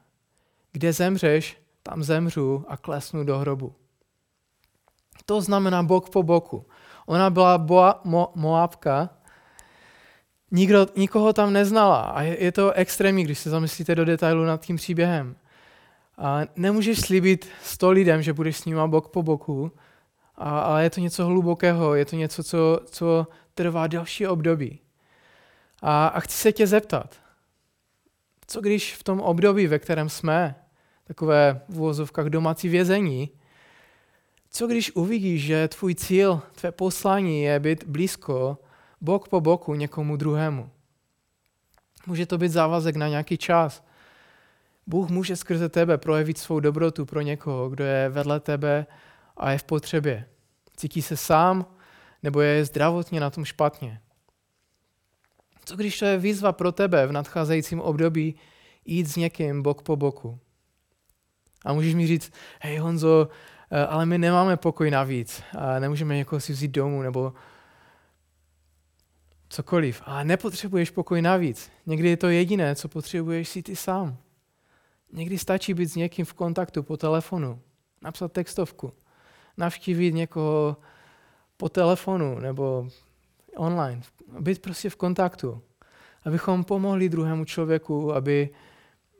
Kde 0.72 0.92
zemřeš, 0.92 1.58
tam 1.82 2.02
zemřu 2.02 2.64
a 2.68 2.76
klesnu 2.76 3.24
do 3.24 3.38
hrobu. 3.38 3.74
To 5.26 5.40
znamená 5.40 5.82
bok 5.82 6.10
po 6.10 6.22
boku. 6.22 6.66
Ona 7.06 7.30
byla 7.30 7.58
boa, 7.58 8.00
mo, 8.04 8.32
Moabka, 8.34 9.10
Nikdo, 10.50 10.86
nikoho 10.96 11.32
tam 11.32 11.52
neznala 11.52 12.00
a 12.00 12.22
je, 12.22 12.44
je 12.44 12.52
to 12.52 12.72
extrémní, 12.72 13.24
když 13.24 13.38
se 13.38 13.50
zamyslíte 13.50 13.94
do 13.94 14.04
detailu 14.04 14.44
nad 14.44 14.60
tím 14.60 14.76
příběhem. 14.76 15.36
A 16.18 16.40
nemůžeš 16.56 17.00
slíbit 17.00 17.48
sto 17.62 17.90
lidem, 17.90 18.22
že 18.22 18.32
budeš 18.32 18.56
s 18.56 18.64
nima 18.64 18.86
bok 18.86 19.08
po 19.08 19.22
boku, 19.22 19.72
a, 20.36 20.60
ale 20.60 20.82
je 20.82 20.90
to 20.90 21.00
něco 21.00 21.26
hlubokého, 21.26 21.94
je 21.94 22.04
to 22.04 22.16
něco, 22.16 22.44
co, 22.44 22.80
co 22.84 23.26
trvá 23.54 23.86
další 23.86 24.26
období. 24.26 24.80
A, 25.82 26.06
a 26.06 26.20
chci 26.20 26.36
se 26.36 26.52
tě 26.52 26.66
zeptat, 26.66 27.16
co 28.46 28.60
když 28.60 28.96
v 28.96 29.02
tom 29.02 29.20
období, 29.20 29.66
ve 29.66 29.78
kterém 29.78 30.08
jsme, 30.08 30.54
takové 31.04 31.60
v 31.68 31.80
uvozovkách 31.80 32.26
domácí 32.26 32.68
vězení, 32.68 33.30
co 34.50 34.66
když 34.66 34.96
uvidíš, 34.96 35.42
že 35.42 35.68
tvůj 35.68 35.94
cíl, 35.94 36.42
tvé 36.54 36.72
poslání 36.72 37.42
je 37.42 37.60
být 37.60 37.84
blízko, 37.84 38.58
bok 39.00 39.28
po 39.28 39.40
boku 39.40 39.74
někomu 39.74 40.16
druhému? 40.16 40.70
Může 42.06 42.26
to 42.26 42.38
být 42.38 42.48
závazek 42.48 42.96
na 42.96 43.08
nějaký 43.08 43.38
čas. 43.38 43.84
Bůh 44.86 45.08
může 45.08 45.36
skrze 45.36 45.68
tebe 45.68 45.98
projevit 45.98 46.38
svou 46.38 46.60
dobrotu 46.60 47.06
pro 47.06 47.20
někoho, 47.20 47.68
kdo 47.68 47.84
je 47.84 48.08
vedle 48.08 48.40
tebe 48.40 48.86
a 49.36 49.50
je 49.50 49.58
v 49.58 49.64
potřebě. 49.64 50.28
Cítí 50.76 51.02
se 51.02 51.16
sám 51.16 51.66
nebo 52.22 52.40
je 52.40 52.64
zdravotně 52.64 53.20
na 53.20 53.30
tom 53.30 53.44
špatně. 53.44 54.00
Co 55.64 55.76
když 55.76 55.98
to 55.98 56.04
je 56.04 56.18
výzva 56.18 56.52
pro 56.52 56.72
tebe 56.72 57.06
v 57.06 57.12
nadcházejícím 57.12 57.80
období 57.80 58.34
jít 58.84 59.06
s 59.06 59.16
někým 59.16 59.62
bok 59.62 59.82
po 59.82 59.96
boku? 59.96 60.38
A 61.64 61.72
můžeš 61.72 61.94
mi 61.94 62.06
říct, 62.06 62.32
hej 62.60 62.78
Honzo, 62.78 63.28
ale 63.88 64.06
my 64.06 64.18
nemáme 64.18 64.56
pokoj 64.56 64.90
navíc 64.90 65.42
nemůžeme 65.78 66.16
někoho 66.16 66.40
si 66.40 66.52
vzít 66.52 66.70
domů 66.70 67.02
nebo 67.02 67.32
cokoliv. 69.48 70.02
A 70.04 70.24
nepotřebuješ 70.24 70.90
pokoj 70.90 71.22
navíc. 71.22 71.70
Někdy 71.86 72.08
je 72.08 72.16
to 72.16 72.28
jediné, 72.28 72.74
co 72.74 72.88
potřebuješ 72.88 73.48
si 73.48 73.62
ty 73.62 73.76
sám. 73.76 74.16
Někdy 75.12 75.38
stačí 75.38 75.74
být 75.74 75.86
s 75.86 75.96
někým 75.96 76.24
v 76.24 76.34
kontaktu 76.34 76.82
po 76.82 76.96
telefonu, 76.96 77.60
napsat 78.02 78.32
textovku, 78.32 78.92
navštívit 79.56 80.12
někoho 80.12 80.76
po 81.56 81.68
telefonu 81.68 82.38
nebo 82.38 82.88
online. 83.56 84.02
Být 84.40 84.62
prostě 84.62 84.90
v 84.90 84.96
kontaktu. 84.96 85.62
Abychom 86.24 86.64
pomohli 86.64 87.08
druhému 87.08 87.44
člověku, 87.44 88.14
aby 88.14 88.50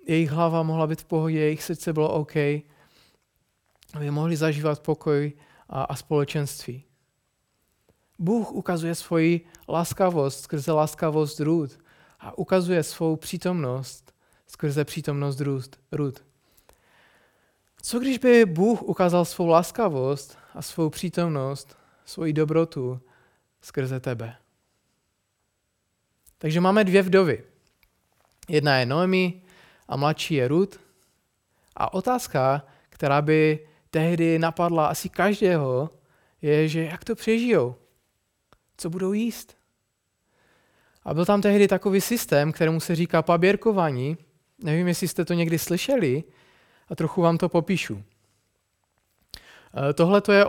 jejich 0.06 0.30
hlava 0.30 0.62
mohla 0.62 0.86
být 0.86 1.00
v 1.00 1.04
pohodě, 1.04 1.38
jejich 1.38 1.62
srdce 1.62 1.92
bylo 1.92 2.12
OK, 2.12 2.34
aby 3.96 4.10
mohli 4.10 4.36
zažívat 4.36 4.80
pokoj 4.80 5.32
a, 5.68 5.82
a 5.82 5.96
společenství. 5.96 6.84
Bůh 8.18 8.52
ukazuje 8.52 8.94
svoji 8.94 9.40
laskavost 9.68 10.40
skrze 10.40 10.72
laskavost 10.72 11.40
Rud 11.40 11.78
a 12.20 12.38
ukazuje 12.38 12.82
svou 12.82 13.16
přítomnost 13.16 14.14
skrze 14.46 14.84
přítomnost 14.84 15.40
Rud. 15.92 16.24
Co 17.82 17.98
když 17.98 18.18
by 18.18 18.44
Bůh 18.44 18.82
ukázal 18.82 19.24
svou 19.24 19.46
laskavost 19.46 20.38
a 20.54 20.62
svou 20.62 20.90
přítomnost, 20.90 21.76
svoji 22.04 22.32
dobrotu 22.32 23.00
skrze 23.60 24.00
tebe? 24.00 24.36
Takže 26.38 26.60
máme 26.60 26.84
dvě 26.84 27.02
vdovy. 27.02 27.44
Jedna 28.48 28.76
je 28.76 28.86
Noemi 28.86 29.42
a 29.88 29.96
mladší 29.96 30.34
je 30.34 30.48
Rud. 30.48 30.80
A 31.76 31.94
otázka, 31.94 32.62
která 32.88 33.22
by 33.22 33.68
tehdy 33.96 34.38
napadla 34.38 34.86
asi 34.86 35.08
každého, 35.08 35.90
je, 36.42 36.68
že 36.68 36.84
jak 36.84 37.04
to 37.04 37.14
přežijou? 37.14 37.74
Co 38.76 38.90
budou 38.90 39.12
jíst? 39.12 39.56
A 41.04 41.14
byl 41.14 41.24
tam 41.24 41.42
tehdy 41.42 41.68
takový 41.68 42.00
systém, 42.00 42.52
kterému 42.52 42.80
se 42.80 42.94
říká 42.94 43.22
paběrkování. 43.22 44.16
Nevím, 44.64 44.88
jestli 44.88 45.08
jste 45.08 45.24
to 45.24 45.34
někdy 45.34 45.58
slyšeli, 45.58 46.24
a 46.88 46.94
trochu 46.94 47.22
vám 47.22 47.38
to 47.38 47.48
popíšu. 47.48 48.02
E, 49.90 49.92
tohle 49.92 50.20
to 50.20 50.32
je 50.32 50.44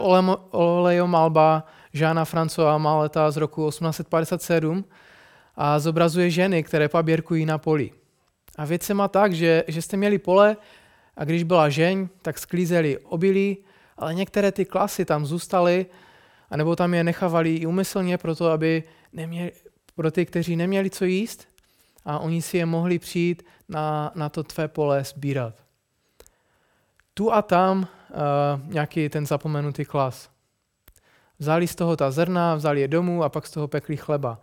olejomalba 0.52 1.64
Žána 1.94 2.26
Francova 2.26 2.78
Maleta 2.78 3.32
z 3.32 3.38
roku 3.38 3.70
1857 3.70 4.86
a 5.56 5.80
zobrazuje 5.80 6.30
ženy, 6.30 6.64
které 6.64 6.90
paběrkují 6.90 7.46
na 7.46 7.58
poli. 7.58 7.92
A 8.58 8.66
věc 8.66 8.84
se 8.84 8.94
má 8.94 9.08
tak, 9.08 9.34
že, 9.34 9.64
že 9.68 9.82
jste 9.82 9.98
měli 9.98 10.20
pole 10.20 10.58
a 11.18 11.24
když 11.24 11.44
byla 11.44 11.70
žeň, 11.70 12.08
tak 12.22 12.40
sklízeli 12.40 12.98
obilí, 12.98 13.58
ale 13.98 14.14
některé 14.14 14.52
ty 14.52 14.66
klasy 14.66 15.06
tam 15.06 15.26
zůstaly, 15.26 15.86
anebo 16.50 16.76
tam 16.76 16.94
je 16.94 17.04
nechávali 17.04 17.56
i 17.56 17.66
umyslně 17.66 18.18
proto, 18.18 18.52
aby 18.52 18.84
neměli, 19.14 19.52
pro 19.96 20.12
ty, 20.12 20.26
kteří 20.26 20.56
neměli 20.56 20.90
co 20.90 21.06
jíst 21.06 21.48
a 22.06 22.20
oni 22.20 22.42
si 22.42 22.58
je 22.58 22.66
mohli 22.66 23.00
přijít 23.00 23.44
na, 23.70 24.12
na 24.16 24.30
to 24.30 24.44
tvé 24.44 24.68
pole 24.68 25.04
sbírat. 25.04 25.54
Tu 27.14 27.34
a 27.34 27.42
tam 27.42 27.80
uh, 27.80 27.88
nějaký 28.74 29.10
ten 29.10 29.26
zapomenutý 29.26 29.86
klas. 29.86 30.30
Vzali 31.40 31.68
z 31.68 31.76
toho 31.76 31.96
ta 31.98 32.12
zrna, 32.12 32.56
vzali 32.56 32.82
je 32.82 32.88
domů 32.88 33.24
a 33.24 33.30
pak 33.30 33.48
z 33.48 33.52
toho 33.52 33.68
pekli 33.68 33.98
chleba. 33.98 34.40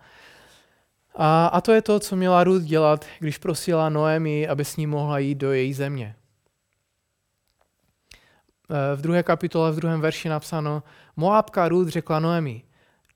A, 1.15 1.47
a 1.47 1.61
to 1.61 1.73
je 1.73 1.83
to, 1.83 2.01
co 2.01 2.17
měla 2.17 2.45
Ruth 2.45 2.63
dělat, 2.63 3.07
když 3.19 3.39
prosila 3.39 3.89
Noemi, 3.89 4.49
aby 4.49 4.65
s 4.65 4.77
ní 4.77 4.87
mohla 4.87 5.19
jít 5.19 5.35
do 5.35 5.53
její 5.53 5.73
země. 5.73 6.17
E, 8.71 8.97
v 8.97 9.01
druhé 9.01 9.23
kapitole, 9.23 9.73
v 9.73 9.77
druhém 9.77 10.01
verši 10.01 10.29
napsáno, 10.29 10.83
Moabka 11.17 11.69
Ruth 11.69 11.89
řekla 11.89 12.21
Noemi, 12.21 12.63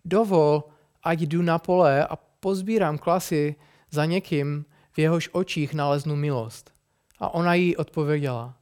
dovol, 0.04 0.64
ať 1.02 1.20
jdu 1.20 1.42
na 1.42 1.58
pole 1.58 2.06
a 2.06 2.16
pozbírám 2.16 2.98
klasy 2.98 3.56
za 3.90 4.04
někým, 4.04 4.64
v 4.92 4.98
jehož 4.98 5.28
očích 5.32 5.74
naleznu 5.74 6.16
milost. 6.16 6.72
A 7.18 7.34
ona 7.34 7.54
jí 7.54 7.76
odpověděla, 7.76 8.54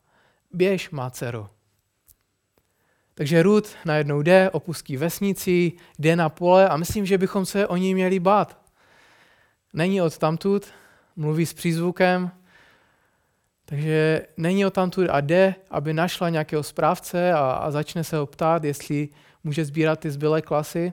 běž, 0.53 0.91
má 0.91 1.11
dcero. 1.11 1.49
Takže 3.15 3.43
Ruth 3.43 3.71
najednou 3.85 4.23
jde, 4.23 4.51
opustí 4.51 4.97
vesnici, 4.97 5.73
jde 5.99 6.17
na 6.17 6.29
pole 6.29 6.69
a 6.69 6.77
myslím, 6.77 7.07
že 7.07 7.19
bychom 7.19 7.47
se 7.47 7.67
o 7.67 7.77
ní 7.77 7.95
měli 7.95 8.21
bát. 8.21 8.59
Není 9.73 10.03
od 10.03 10.19
tamtud, 10.19 10.67
mluví 11.17 11.47
s 11.47 11.55
přízvukem, 11.55 12.31
takže 13.69 14.27
není 14.37 14.67
od 14.67 14.75
tamtud 14.75 15.07
a 15.11 15.21
jde, 15.21 15.55
aby 15.71 15.95
našla 15.95 16.29
nějakého 16.29 16.63
správce 16.63 17.33
a, 17.33 17.39
a 17.39 17.71
začne 17.71 18.05
se 18.05 18.17
ho 18.17 18.27
ptát, 18.27 18.65
jestli 18.65 19.09
může 19.45 19.65
sbírat 19.65 20.01
ty 20.01 20.11
zbylé 20.11 20.43
klasy. 20.43 20.93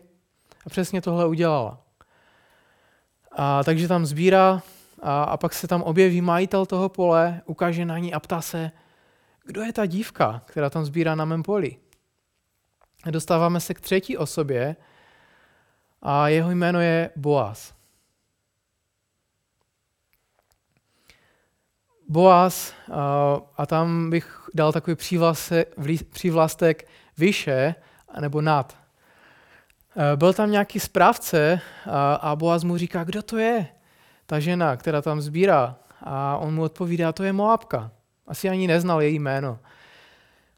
A 0.66 0.70
přesně 0.70 1.02
tohle 1.02 1.28
udělala. 1.28 1.82
A, 3.32 3.64
takže 3.64 3.88
tam 3.88 4.06
sbírá 4.06 4.62
a, 5.02 5.24
a 5.24 5.38
pak 5.38 5.54
se 5.54 5.68
tam 5.68 5.82
objeví 5.82 6.22
majitel 6.22 6.66
toho 6.66 6.90
pole, 6.90 7.42
ukáže 7.46 7.86
na 7.86 7.98
ní 7.98 8.14
a 8.14 8.20
ptá 8.20 8.42
se, 8.42 8.72
kdo 9.46 9.62
je 9.62 9.74
ta 9.74 9.86
dívka, 9.86 10.42
která 10.46 10.70
tam 10.70 10.86
sbírá 10.86 11.16
na 11.16 11.26
mém 11.26 11.44
poli. 11.44 11.78
Dostáváme 13.10 13.60
se 13.60 13.74
k 13.74 13.82
třetí 13.82 14.18
osobě 14.18 14.76
a 16.02 16.28
jeho 16.28 16.52
jméno 16.52 16.82
je 16.82 17.10
Boaz. 17.16 17.74
Boaz, 22.14 22.74
a 23.58 23.66
tam 23.66 24.10
bych 24.10 24.50
dal 24.54 24.72
takový 24.72 24.96
přívlastek 26.12 26.88
vyše 27.18 27.76
nebo 28.20 28.42
nad. 28.42 28.78
Byl 30.16 30.34
tam 30.34 30.52
nějaký 30.52 30.80
správce 30.80 31.60
a 32.22 32.36
Boaz 32.36 32.64
mu 32.64 32.78
říká, 32.78 33.04
kdo 33.04 33.22
to 33.24 33.38
je? 33.38 33.68
Ta 34.26 34.40
žena, 34.40 34.78
která 34.78 35.02
tam 35.02 35.22
sbírá. 35.22 35.76
A 36.02 36.38
on 36.38 36.54
mu 36.54 36.64
odpovídá, 36.64 37.12
to 37.12 37.24
je 37.24 37.34
Moabka. 37.34 37.92
Asi 38.28 38.50
ani 38.50 38.68
neznal 38.68 39.02
její 39.02 39.20
jméno. 39.20 39.60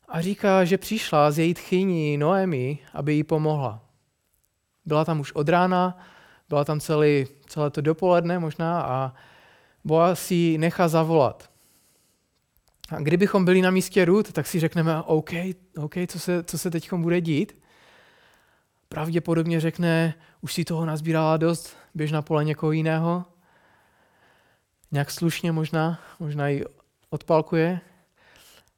A 0.09 0.21
říká, 0.21 0.65
že 0.65 0.77
přišla 0.77 1.31
z 1.31 1.39
její 1.39 1.53
tchyní 1.53 2.17
Noemi, 2.17 2.79
aby 2.93 3.13
jí 3.13 3.23
pomohla. 3.23 3.79
Byla 4.85 5.05
tam 5.05 5.19
už 5.19 5.31
od 5.31 5.49
rána, 5.49 5.97
byla 6.49 6.65
tam 6.65 6.79
celý, 6.79 7.25
celé 7.47 7.69
to 7.69 7.81
dopoledne 7.81 8.39
možná 8.39 8.81
a 8.81 9.13
Boaz 9.85 10.19
si 10.19 10.57
nechá 10.57 10.87
zavolat. 10.87 11.49
A 12.89 12.99
kdybychom 12.99 13.45
byli 13.45 13.61
na 13.61 13.71
místě 13.71 14.05
Ruth, 14.05 14.31
tak 14.31 14.47
si 14.47 14.59
řekneme, 14.59 15.01
OK, 15.01 15.29
OK, 15.77 15.93
co 16.07 16.19
se, 16.19 16.43
co 16.43 16.57
se 16.57 16.71
teď 16.71 16.93
bude 16.93 17.21
dít? 17.21 17.57
Pravděpodobně 18.89 19.59
řekne, 19.59 20.13
už 20.41 20.53
si 20.53 20.65
toho 20.65 20.85
nazbírala 20.85 21.37
dost, 21.37 21.77
běž 21.95 22.11
na 22.11 22.21
pole 22.21 22.45
někoho 22.45 22.71
jiného. 22.71 23.25
Nějak 24.91 25.11
slušně 25.11 25.51
možná, 25.51 25.99
možná 26.19 26.47
ji 26.47 26.65
odpalkuje. 27.09 27.79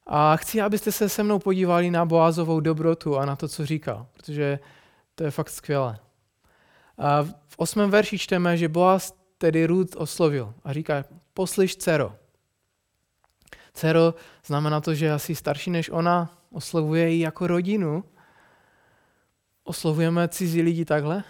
A 0.06 0.36
chci, 0.36 0.60
abyste 0.60 0.92
se 0.92 1.08
se 1.08 1.22
mnou 1.22 1.38
podívali 1.38 1.90
na 1.90 2.04
Boázovou 2.04 2.60
dobrotu 2.60 3.18
a 3.18 3.24
na 3.24 3.36
to, 3.36 3.48
co 3.48 3.66
říkal, 3.66 4.06
protože 4.16 4.58
to 5.14 5.24
je 5.24 5.30
fakt 5.30 5.50
skvělé. 5.50 5.98
A 6.98 7.22
v 7.22 7.54
osmém 7.56 7.90
verši 7.90 8.18
čteme, 8.18 8.56
že 8.56 8.68
Boaz 8.68 9.17
tedy 9.38 9.66
Ruth 9.66 9.96
oslovil 9.96 10.54
a 10.64 10.72
říká, 10.72 11.04
poslyš 11.34 11.76
dcero. 11.76 12.16
Dcero 13.72 14.14
znamená 14.46 14.80
to, 14.80 14.94
že 14.94 15.12
asi 15.12 15.34
starší 15.34 15.70
než 15.70 15.90
ona, 15.90 16.38
oslovuje 16.50 17.10
ji 17.10 17.20
jako 17.20 17.46
rodinu. 17.46 18.04
Oslovujeme 19.64 20.28
cizí 20.28 20.62
lidi 20.62 20.84
takhle? 20.84 21.24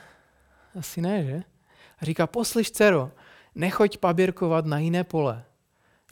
Asi 0.78 1.00
ne, 1.00 1.24
že? 1.24 1.42
A 1.98 2.04
říká, 2.04 2.26
poslyš 2.26 2.70
dcero, 2.70 3.12
nechoď 3.54 3.98
paběrkovat 3.98 4.66
na 4.66 4.78
jiné 4.78 5.04
pole. 5.04 5.44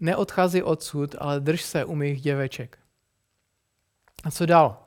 Neodchází 0.01 0.63
odsud, 0.63 1.15
ale 1.19 1.41
drž 1.41 1.63
se 1.63 1.85
u 1.85 1.95
mých 1.95 2.21
děveček. 2.21 2.79
A 4.25 4.31
co 4.31 4.47
dál? 4.47 4.87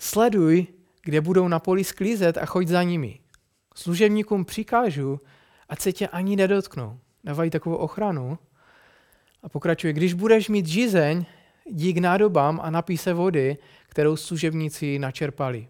Sleduj, 0.00 0.66
kde 1.02 1.20
budou 1.20 1.48
na 1.48 1.58
poli 1.58 1.84
sklízet 1.84 2.38
a 2.38 2.46
choď 2.46 2.68
za 2.68 2.82
nimi. 2.82 3.20
Služebníkům 3.74 4.44
přikážu, 4.44 5.20
ať 5.72 5.80
se 5.80 5.92
tě 5.92 6.08
ani 6.08 6.36
nedotknou. 6.36 6.98
Dávají 7.24 7.50
takovou 7.50 7.76
ochranu. 7.76 8.38
A 9.42 9.48
pokračuje, 9.48 9.92
když 9.92 10.14
budeš 10.14 10.48
mít 10.48 10.66
žízeň, 10.66 11.24
dík 11.70 11.98
nádobám 11.98 12.60
a 12.62 12.70
napí 12.70 12.98
se 12.98 13.12
vody, 13.12 13.58
kterou 13.86 14.16
služebníci 14.16 14.98
načerpali. 14.98 15.68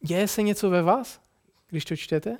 Děje 0.00 0.28
se 0.28 0.42
něco 0.42 0.70
ve 0.70 0.82
vás, 0.82 1.20
když 1.68 1.84
to 1.84 1.96
čtete? 1.96 2.36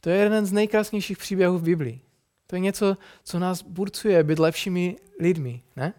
To 0.00 0.10
je 0.10 0.16
jeden 0.16 0.46
z 0.46 0.52
nejkrásnějších 0.52 1.18
příběhů 1.18 1.58
v 1.58 1.62
Biblii. 1.62 2.00
To 2.46 2.56
je 2.56 2.60
něco, 2.60 2.96
co 3.24 3.38
nás 3.38 3.62
burcuje 3.62 4.24
být 4.24 4.38
lepšími 4.38 4.96
lidmi, 5.20 5.62
ne? 5.76 5.94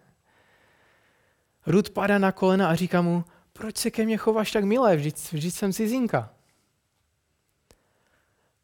Rud 1.65 1.89
padá 1.89 2.17
na 2.17 2.31
kolena 2.31 2.69
a 2.69 2.75
říká 2.75 3.01
mu, 3.01 3.25
proč 3.53 3.77
se 3.77 3.91
ke 3.91 4.05
mně 4.05 4.17
chováš 4.17 4.51
tak 4.51 4.63
milé, 4.63 4.95
vždyť, 4.95 5.33
vždyť 5.33 5.53
jsem 5.53 5.73
cizinka. 5.73 6.33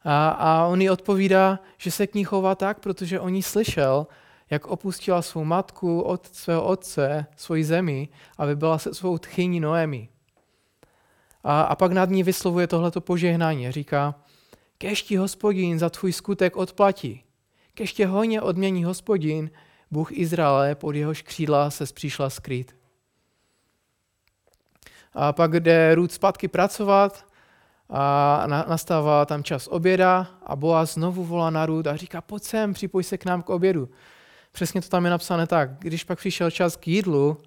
A, 0.04 0.30
a 0.30 0.66
on 0.66 0.82
jí 0.82 0.90
odpovídá, 0.90 1.60
že 1.78 1.92
se 1.92 2.08
k 2.08 2.16
ní 2.16 2.24
chová 2.24 2.56
tak, 2.56 2.80
protože 2.80 3.20
on 3.20 3.36
jí 3.36 3.44
slyšel, 3.44 4.08
jak 4.50 4.68
opustila 4.68 5.22
svou 5.22 5.44
matku 5.44 6.02
od 6.02 6.28
svého 6.36 6.64
otce, 6.64 7.26
svoji 7.36 7.64
zemi, 7.64 8.10
aby 8.38 8.56
byla 8.56 8.78
se 8.78 8.94
svou 8.94 9.18
tchyní 9.18 9.60
Noemi. 9.60 10.10
A, 11.44 11.62
a 11.62 11.76
pak 11.76 11.92
nad 11.92 12.10
ní 12.10 12.24
vyslovuje 12.24 12.68
tohleto 12.68 13.02
požehnání. 13.02 13.72
Říká, 13.72 14.16
kež 14.78 15.04
ti 15.04 15.16
hospodin 15.16 15.80
za 15.80 15.90
tvůj 15.90 16.14
skutek 16.14 16.58
odplatí. 16.58 17.24
Kež 17.74 17.94
tě 17.94 18.08
hojně 18.08 18.42
odmění 18.42 18.84
hospodin, 18.84 19.52
Bůh 19.92 20.12
Izraele, 20.12 20.76
pod 20.76 20.96
jehož 20.96 21.22
křídla 21.22 21.70
se 21.70 21.86
přišla 21.94 22.30
skrýt. 22.30 22.76
A 25.14 25.34
pak 25.34 25.60
jde 25.60 25.96
Ruth 25.96 26.12
zpátky 26.12 26.48
pracovat 26.48 27.26
a 27.90 28.44
nastává 28.48 29.26
tam 29.26 29.44
čas 29.44 29.68
oběda 29.68 30.28
a 30.46 30.56
Boaz 30.56 30.94
znovu 30.94 31.24
volá 31.24 31.50
na 31.50 31.66
Ruth 31.66 31.88
a 31.88 31.96
říká, 31.96 32.22
pojď 32.22 32.44
sem, 32.44 32.74
připoj 32.74 33.04
se 33.04 33.18
k 33.18 33.26
nám 33.26 33.42
k 33.42 33.50
obědu. 33.50 33.90
Přesně 34.52 34.82
to 34.82 34.90
tam 34.90 35.06
je 35.06 35.12
napsané 35.12 35.48
tak. 35.48 35.80
Když 35.80 36.04
pak 36.04 36.18
přišel 36.18 36.52
čas 36.52 36.76
k 36.76 36.88
jídlu, 36.88 37.38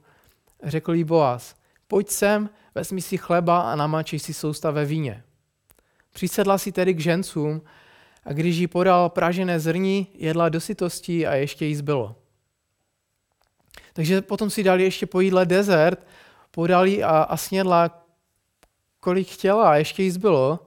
řekl 0.65 0.95
jí 0.95 1.05
Boaz, 1.05 1.55
pojď 1.89 2.09
sem, 2.09 2.51
vezmi 2.75 3.03
si 3.03 3.17
chleba 3.17 3.73
a 3.73 3.77
namačí 3.77 4.19
si 4.19 4.35
sousta 4.35 4.71
ve 4.71 4.85
víně. 4.85 5.25
Přisedla 6.13 6.59
si 6.59 6.73
tedy 6.73 6.95
k 6.95 7.01
žencům 7.01 7.63
a 8.25 8.33
když 8.33 8.57
jí 8.57 8.67
podal 8.67 9.09
pražené 9.09 9.61
zrní, 9.61 10.07
jedla 10.15 10.49
do 10.49 10.61
sytosti 10.61 11.27
a 11.27 11.35
ještě 11.35 11.67
jí 11.67 11.75
zbylo. 11.75 12.17
Takže 13.93 14.23
potom 14.23 14.51
si 14.51 14.63
dali 14.63 14.83
ještě 14.83 15.07
po 15.07 15.21
jídle 15.21 15.47
dezert, 15.47 16.07
podali 16.51 17.03
a, 17.03 17.09
a 17.09 17.37
snědla, 17.37 18.02
kolik 19.03 19.29
chtěla 19.29 19.71
a 19.71 19.75
ještě 19.75 20.03
jí 20.03 20.11
zbylo. 20.11 20.67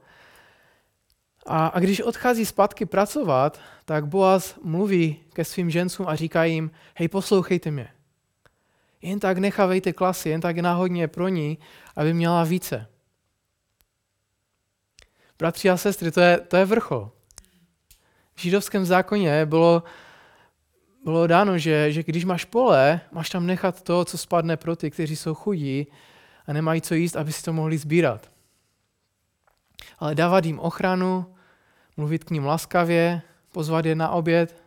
A, 1.46 1.68
a 1.68 1.80
když 1.80 2.02
odchází 2.02 2.46
zpátky 2.46 2.86
pracovat, 2.86 3.60
tak 3.86 4.08
Boaz 4.08 4.60
mluví 4.64 5.20
ke 5.34 5.46
svým 5.46 5.70
žencům 5.70 6.08
a 6.08 6.16
říká 6.16 6.44
jim, 6.44 6.72
hej, 6.96 7.08
poslouchejte 7.08 7.72
mě. 7.72 7.88
Jen 9.02 9.20
tak 9.20 9.38
nechávejte 9.38 9.94
klasy, 9.94 10.30
jen 10.30 10.42
tak 10.42 10.58
náhodně 10.58 11.08
pro 11.08 11.28
ní, 11.28 11.58
aby 11.96 12.14
měla 12.14 12.44
více. 12.44 12.88
Bratři 15.40 15.70
a 15.70 15.78
sestry, 15.78 16.12
to 16.12 16.22
je, 16.22 16.40
to 16.40 16.58
je 16.58 16.66
vrchol. 16.66 17.12
V 18.36 18.42
židovském 18.42 18.86
zákoně 18.86 19.46
bylo, 19.46 19.84
bylo 21.04 21.28
dáno, 21.28 21.58
že, 21.58 21.92
že 21.92 22.04
když 22.04 22.26
máš 22.26 22.46
pole, 22.46 23.02
máš 23.12 23.30
tam 23.30 23.48
nechat 23.48 23.82
to, 23.82 24.06
co 24.06 24.18
spadne 24.18 24.58
pro 24.58 24.76
ty, 24.76 24.92
kteří 24.92 25.16
jsou 25.16 25.34
chudí 25.34 25.88
a 26.48 26.54
nemají 26.54 26.82
co 26.82 26.94
jíst, 26.94 27.16
aby 27.16 27.34
si 27.34 27.44
to 27.44 27.54
mohli 27.54 27.78
sbírat. 27.78 28.32
Ale 30.00 30.16
dávat 30.16 30.46
jim 30.46 30.60
ochranu, 30.60 31.36
mluvit 31.98 32.24
k 32.24 32.30
ním 32.30 32.46
laskavě, 32.46 33.22
pozvat 33.52 33.86
je 33.86 33.96
na 33.96 34.10
oběd, 34.10 34.64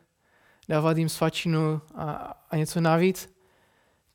dávat 0.69 0.97
jim 0.97 1.09
svačinu 1.09 1.81
a, 1.95 2.11
a 2.51 2.57
něco 2.57 2.81
navíc, 2.81 3.39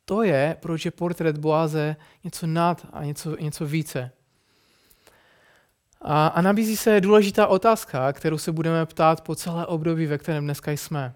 to 0.06 0.24
je, 0.24 0.58
proč 0.60 0.86
je 0.86 0.92
portrét 0.92 1.38
Boaze 1.38 1.96
něco 2.24 2.48
nad 2.48 2.88
a 2.94 3.04
něco, 3.04 3.36
něco 3.36 3.66
více. 3.66 4.12
A, 6.02 6.28
a 6.28 6.42
nabízí 6.42 6.78
se 6.78 7.02
důležitá 7.02 7.48
otázka, 7.48 8.14
kterou 8.14 8.38
se 8.38 8.52
budeme 8.52 8.86
ptát 8.86 9.22
po 9.22 9.36
celé 9.36 9.66
období, 9.66 10.06
ve 10.06 10.18
kterém 10.18 10.44
dneska 10.44 10.72
jsme. 10.72 11.14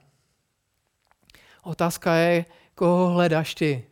Otázka 1.63 2.13
je, 2.13 2.45
koho 2.75 3.07
hledáš 3.07 3.55
ty? 3.55 3.87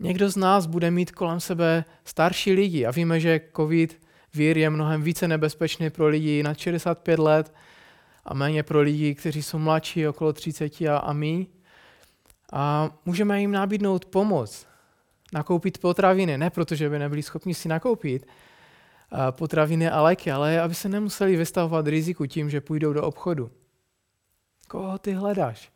Někdo 0.00 0.30
z 0.30 0.36
nás 0.36 0.66
bude 0.66 0.90
mít 0.90 1.12
kolem 1.12 1.40
sebe 1.40 1.84
starší 2.04 2.52
lidi 2.52 2.86
a 2.86 2.90
víme, 2.90 3.20
že 3.20 3.40
covid 3.56 4.00
vír 4.34 4.58
je 4.58 4.70
mnohem 4.70 5.02
více 5.02 5.28
nebezpečný 5.28 5.90
pro 5.90 6.06
lidi 6.08 6.42
nad 6.42 6.58
65 6.58 7.18
let 7.18 7.54
a 8.24 8.34
méně 8.34 8.62
pro 8.62 8.80
lidi, 8.80 9.14
kteří 9.14 9.42
jsou 9.42 9.58
mladší, 9.58 10.08
okolo 10.08 10.32
30 10.32 10.80
a, 10.80 10.98
a 10.98 11.12
míň. 11.12 11.46
A 12.52 12.90
můžeme 13.04 13.40
jim 13.40 13.52
nabídnout 13.52 14.04
pomoc, 14.04 14.66
nakoupit 15.32 15.78
potraviny, 15.78 16.38
ne 16.38 16.50
protože 16.50 16.88
by 16.90 16.98
nebyli 16.98 17.22
schopni 17.22 17.54
si 17.54 17.68
nakoupit 17.68 18.26
potraviny 19.30 19.90
a 19.90 20.02
léky, 20.02 20.30
ale 20.30 20.60
aby 20.60 20.74
se 20.74 20.88
nemuseli 20.88 21.36
vystavovat 21.36 21.86
riziku 21.86 22.26
tím, 22.26 22.50
že 22.50 22.60
půjdou 22.60 22.92
do 22.92 23.02
obchodu. 23.02 23.50
Koho 24.68 24.98
ty 24.98 25.12
hledáš? 25.12 25.70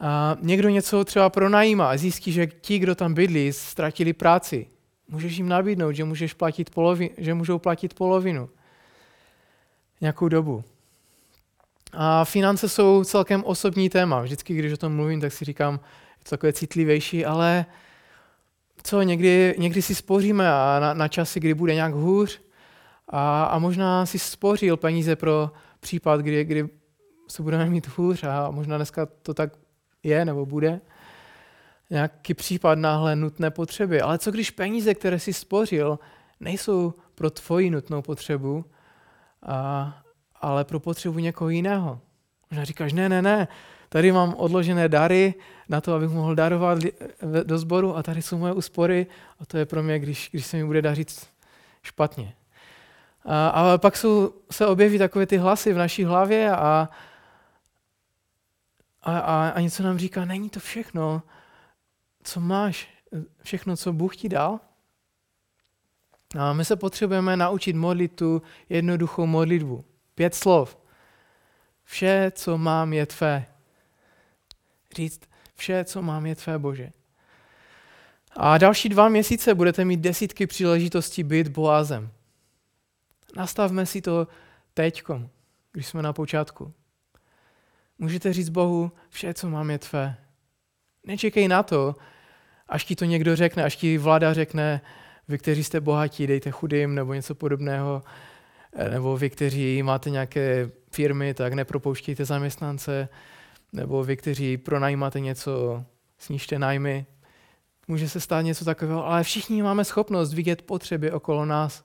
A 0.00 0.36
někdo 0.40 0.68
něco 0.68 1.04
třeba 1.04 1.30
pronajímá 1.30 1.90
a 1.90 1.96
zjistí, 1.96 2.32
že 2.32 2.46
ti, 2.46 2.78
kdo 2.78 2.94
tam 2.94 3.14
bydlí, 3.14 3.52
ztratili 3.52 4.12
práci. 4.12 4.66
Můžeš 5.08 5.36
jim 5.36 5.48
nabídnout, 5.48 5.92
že, 5.92 6.04
můžeš 6.04 6.34
platit 6.34 6.70
polovi, 6.70 7.10
že 7.18 7.34
můžou 7.34 7.58
platit 7.58 7.94
polovinu 7.94 8.48
nějakou 10.00 10.28
dobu. 10.28 10.64
A 11.92 12.24
finance 12.24 12.68
jsou 12.68 13.04
celkem 13.04 13.44
osobní 13.44 13.90
téma. 13.90 14.20
Vždycky, 14.20 14.54
když 14.54 14.72
o 14.72 14.76
tom 14.76 14.96
mluvím, 14.96 15.20
tak 15.20 15.32
si 15.32 15.44
říkám, 15.44 15.74
je 16.18 16.24
to 16.24 16.30
takové 16.30 16.52
citlivější, 16.52 17.24
ale 17.24 17.66
co, 18.82 19.02
někdy, 19.02 19.54
někdy 19.58 19.82
si 19.82 19.94
spoříme 19.94 20.52
a 20.52 20.78
na, 20.80 20.94
na 20.94 21.08
časy, 21.08 21.40
kdy 21.40 21.54
bude 21.54 21.74
nějak 21.74 21.94
hůř 21.94 22.40
a, 23.08 23.44
a 23.44 23.58
možná 23.58 24.06
si 24.06 24.18
spořil 24.18 24.76
peníze 24.76 25.16
pro 25.16 25.50
případ, 25.80 26.20
kdy, 26.20 26.44
kdy 26.44 26.68
se 27.28 27.42
budeme 27.42 27.70
mít 27.70 27.88
hůř 27.96 28.24
a 28.24 28.50
možná 28.50 28.76
dneska 28.76 29.06
to 29.06 29.34
tak 29.34 29.50
je 30.02 30.24
nebo 30.24 30.46
bude. 30.46 30.80
Nějaký 31.90 32.34
případ 32.34 32.78
náhle 32.78 33.16
nutné 33.16 33.50
potřeby. 33.50 34.00
Ale 34.00 34.18
co 34.18 34.30
když 34.30 34.50
peníze, 34.50 34.94
které 34.94 35.18
si 35.18 35.32
spořil, 35.32 35.98
nejsou 36.40 36.94
pro 37.14 37.30
tvoji 37.30 37.70
nutnou 37.70 38.02
potřebu, 38.02 38.64
a, 39.42 40.02
ale 40.40 40.64
pro 40.64 40.80
potřebu 40.80 41.18
někoho 41.18 41.50
jiného. 41.50 42.00
Možná 42.50 42.64
říkáš, 42.64 42.92
ne, 42.92 43.08
ne, 43.08 43.22
ne, 43.22 43.48
tady 43.88 44.12
mám 44.12 44.34
odložené 44.34 44.88
dary 44.88 45.34
na 45.68 45.80
to, 45.80 45.94
abych 45.94 46.10
mohl 46.10 46.34
darovat 46.34 46.78
do 47.42 47.58
sboru 47.58 47.96
a 47.96 48.02
tady 48.02 48.22
jsou 48.22 48.38
moje 48.38 48.52
úspory 48.52 49.06
a 49.40 49.46
to 49.46 49.58
je 49.58 49.66
pro 49.66 49.82
mě, 49.82 49.98
když, 49.98 50.28
když 50.32 50.46
se 50.46 50.56
mi 50.56 50.64
bude 50.64 50.82
dařit 50.82 51.26
špatně. 51.82 52.34
A, 53.24 53.48
ale 53.48 53.78
pak 53.78 53.96
jsou, 53.96 54.32
se 54.50 54.66
objeví 54.66 54.98
takové 54.98 55.26
ty 55.26 55.36
hlasy 55.36 55.72
v 55.72 55.78
naší 55.78 56.04
hlavě 56.04 56.50
a, 56.50 56.88
a, 59.02 59.18
a, 59.18 59.48
a 59.48 59.60
něco 59.60 59.82
nám 59.82 59.98
říká, 59.98 60.24
není 60.24 60.50
to 60.50 60.60
všechno, 60.60 61.22
co 62.22 62.40
máš, 62.40 62.88
všechno, 63.42 63.76
co 63.76 63.92
Bůh 63.92 64.16
ti 64.16 64.28
dal. 64.28 64.60
A 66.38 66.52
my 66.52 66.64
se 66.64 66.76
potřebujeme 66.76 67.36
naučit 67.36 67.76
modlit 67.76 68.16
tu 68.16 68.42
jednoduchou 68.68 69.26
modlitbu. 69.26 69.84
Pět 70.14 70.34
slov. 70.34 70.78
Vše, 71.84 72.32
co 72.34 72.58
mám, 72.58 72.92
je 72.92 73.06
tvé. 73.06 73.46
Říct, 74.94 75.20
vše, 75.54 75.84
co 75.84 76.02
mám, 76.02 76.26
je 76.26 76.36
tvé, 76.36 76.58
Bože. 76.58 76.90
A 78.36 78.58
další 78.58 78.88
dva 78.88 79.08
měsíce 79.08 79.54
budete 79.54 79.84
mít 79.84 80.00
desítky 80.00 80.46
příležitostí 80.46 81.22
být 81.22 81.48
Boázem. 81.48 82.10
Nastavme 83.36 83.86
si 83.86 84.02
to 84.02 84.28
teďkom, 84.74 85.30
když 85.72 85.86
jsme 85.86 86.02
na 86.02 86.12
počátku. 86.12 86.72
Můžete 87.98 88.32
říct 88.32 88.48
Bohu, 88.48 88.92
vše, 89.08 89.34
co 89.34 89.50
mám, 89.50 89.70
je 89.70 89.78
tvé. 89.78 90.16
Nečekej 91.06 91.48
na 91.48 91.62
to, 91.62 91.96
až 92.68 92.84
ti 92.84 92.96
to 92.96 93.04
někdo 93.04 93.36
řekne, 93.36 93.64
až 93.64 93.76
ti 93.76 93.98
vláda 93.98 94.34
řekne, 94.34 94.80
vy, 95.28 95.38
kteří 95.38 95.64
jste 95.64 95.80
bohatí, 95.80 96.26
dejte 96.26 96.50
chudým 96.50 96.94
nebo 96.94 97.14
něco 97.14 97.34
podobného, 97.34 98.02
nebo 98.90 99.16
vy, 99.16 99.30
kteří 99.30 99.82
máte 99.82 100.10
nějaké 100.10 100.70
firmy, 100.90 101.34
tak 101.34 101.52
nepropouštějte 101.52 102.24
zaměstnance, 102.24 103.08
nebo 103.72 104.04
vy, 104.04 104.16
kteří 104.16 104.56
pronajímáte 104.56 105.20
něco, 105.20 105.84
snižte 106.18 106.58
nájmy. 106.58 107.06
Může 107.88 108.08
se 108.08 108.20
stát 108.20 108.42
něco 108.42 108.64
takového, 108.64 109.06
ale 109.06 109.24
všichni 109.24 109.62
máme 109.62 109.84
schopnost 109.84 110.34
vidět 110.34 110.62
potřeby 110.62 111.12
okolo 111.12 111.44
nás. 111.44 111.84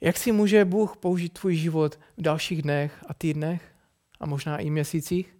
Jak 0.00 0.16
si 0.16 0.32
může 0.32 0.64
Bůh 0.64 0.96
použít 0.96 1.38
tvůj 1.38 1.56
život 1.56 1.98
v 2.16 2.22
dalších 2.22 2.62
dnech 2.62 3.04
a 3.08 3.14
týdnech 3.14 3.69
a 4.20 4.26
možná 4.26 4.58
i 4.58 4.70
měsících? 4.70 5.36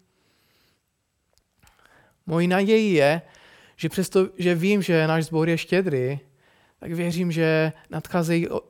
Mojí 2.26 2.48
naději 2.48 2.92
je, 2.92 3.22
že 3.76 3.88
přesto, 3.88 4.28
že 4.38 4.54
vím, 4.54 4.82
že 4.82 5.06
náš 5.06 5.24
sbor 5.24 5.48
je 5.48 5.58
štědrý, 5.58 6.18
tak 6.80 6.92
věřím, 6.92 7.32
že 7.32 7.72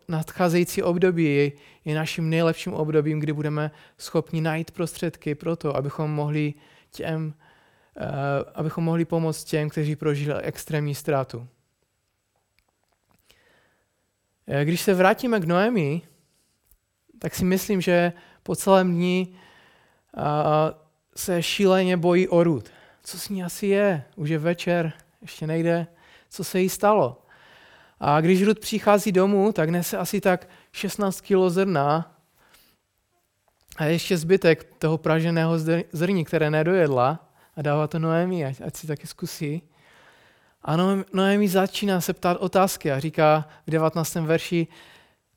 nadcházející 0.09 0.83
období 0.83 1.53
je 1.85 1.95
naším 1.95 2.31
nejlepším 2.31 2.75
obdobím, 2.75 3.21
kdy 3.21 3.33
budeme 3.33 3.71
schopni 3.99 4.41
najít 4.41 4.71
prostředky 4.71 5.35
pro 5.35 5.57
to, 5.57 5.77
abychom 5.77 6.11
mohli 6.11 6.55
těm, 6.91 7.35
uh, 7.97 8.05
abychom 8.55 8.85
mohli 8.85 9.05
pomoct 9.05 9.45
těm, 9.45 9.69
kteří 9.69 9.97
prožili 9.97 10.41
extrémní 10.43 10.95
ztrátu. 10.95 11.49
Eh, 14.47 14.65
když 14.65 14.81
se 14.81 14.95
vrátíme 14.95 15.41
k 15.41 15.45
Noemi, 15.45 16.03
tak 17.19 17.35
si 17.35 17.45
myslím, 17.45 17.81
že 17.81 18.13
po 18.43 18.57
celém 18.57 18.95
dní 18.95 19.37
se 21.17 21.43
šíleně 21.43 21.97
bojí 21.97 22.29
o 22.29 22.45
Rud. 22.45 22.71
Co 23.03 23.19
s 23.19 23.29
ní 23.29 23.45
asi 23.45 23.67
je? 23.67 24.05
Už 24.17 24.31
je 24.31 24.39
večer, 24.39 24.93
ještě 25.23 25.47
nejde. 25.47 25.87
Co 26.31 26.45
se 26.45 26.61
jí 26.61 26.69
stalo? 26.69 27.23
A 28.01 28.21
když 28.21 28.43
Rud 28.43 28.59
přichází 28.59 29.13
domů, 29.13 29.53
tak 29.53 29.69
nese 29.69 29.99
asi 29.99 30.21
tak 30.21 30.49
16 30.73 31.21
kg 31.21 31.49
zrna 31.49 32.17
a 33.77 33.85
ještě 33.85 34.17
zbytek 34.17 34.65
toho 34.79 34.99
praženého 34.99 35.59
zrní, 35.93 36.25
které 36.25 36.51
nedojedla 36.51 37.31
a 37.57 37.63
dává 37.63 37.87
to 37.87 37.99
Noemi, 37.99 38.45
ať, 38.45 38.61
ať 38.61 38.77
si 38.77 38.87
taky 38.87 39.07
zkusí. 39.07 39.63
A 40.63 40.77
Noemi 41.13 41.49
začíná 41.49 42.01
se 42.01 42.13
ptát 42.13 42.37
otázky 42.37 42.93
a 42.93 43.01
říká 43.01 43.49
v 43.67 43.71
19. 43.71 44.15
verši, 44.15 44.67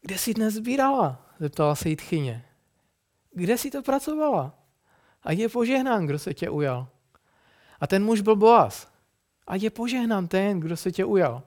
kde 0.02 0.18
jsi 0.18 0.34
dnes 0.34 0.54
sbírala? 0.54 1.22
Zeptala 1.40 1.76
se 1.76 1.90
jí 1.90 1.96
tchyně. 1.96 2.46
Kde 3.34 3.58
jsi 3.58 3.72
to 3.72 3.82
pracovala? 3.82 4.63
A 5.24 5.32
je 5.32 5.50
požehnán, 5.50 6.06
kdo 6.06 6.20
se 6.20 6.34
tě 6.34 6.50
ujal. 6.50 6.88
A 7.80 7.88
ten 7.88 8.04
muž 8.04 8.22
byl 8.22 8.36
Boaz. 8.36 8.88
A 9.48 9.56
je 9.56 9.70
požehnán 9.70 10.28
ten, 10.28 10.60
kdo 10.60 10.78
se 10.78 10.92
tě 10.92 11.06
ujal. 11.06 11.44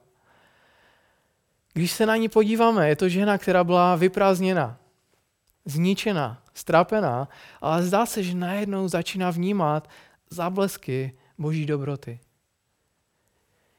Když 1.73 1.91
se 1.91 2.05
na 2.05 2.15
ní 2.15 2.29
podíváme, 2.29 2.89
je 2.89 2.95
to 2.95 3.09
žena, 3.09 3.37
která 3.37 3.63
byla 3.63 3.95
vyprázdněna, 3.95 4.79
zničená, 5.65 6.43
strapená, 6.53 7.29
ale 7.61 7.83
zdá 7.83 8.05
se, 8.05 8.23
že 8.23 8.35
najednou 8.35 8.87
začíná 8.87 9.31
vnímat 9.31 9.89
záblesky 10.29 11.17
boží 11.37 11.65
dobroty. 11.65 12.19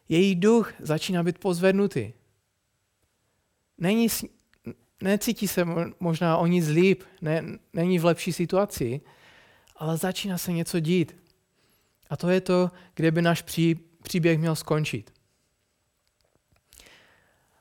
Její 0.09 0.35
duch 0.35 0.73
začíná 0.81 1.23
být 1.23 1.39
pozvednutý. 1.39 2.13
Není, 3.79 4.09
necítí 5.03 5.49
se 5.49 5.65
možná 6.01 6.39
o 6.39 6.47
nic 6.47 6.69
líp, 6.69 7.03
ne, 7.21 7.45
není 7.73 7.99
v 7.99 8.05
lepší 8.05 8.33
situaci, 8.33 9.01
ale 9.79 9.97
začíná 9.97 10.39
se 10.39 10.53
něco 10.53 10.81
dít. 10.81 11.17
A 12.11 12.17
to 12.17 12.29
je 12.29 12.41
to, 12.41 12.71
kde 12.95 13.11
by 13.11 13.23
náš 13.23 13.43
pří, 13.43 13.75
příběh 14.03 14.39
měl 14.39 14.57
skončit. 14.57 15.13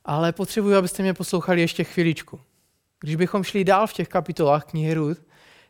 Ale 0.05 0.31
potřebuji, 0.31 0.75
abyste 0.75 1.03
mě 1.03 1.13
poslouchali 1.13 1.61
ještě 1.61 1.83
chviličku. 1.83 2.41
Když 2.99 3.15
bychom 3.15 3.43
šli 3.43 3.63
dál 3.63 3.87
v 3.87 3.93
těch 3.93 4.07
kapitolách 4.07 4.65
knihy 4.65 4.93
Ruth, 4.93 5.21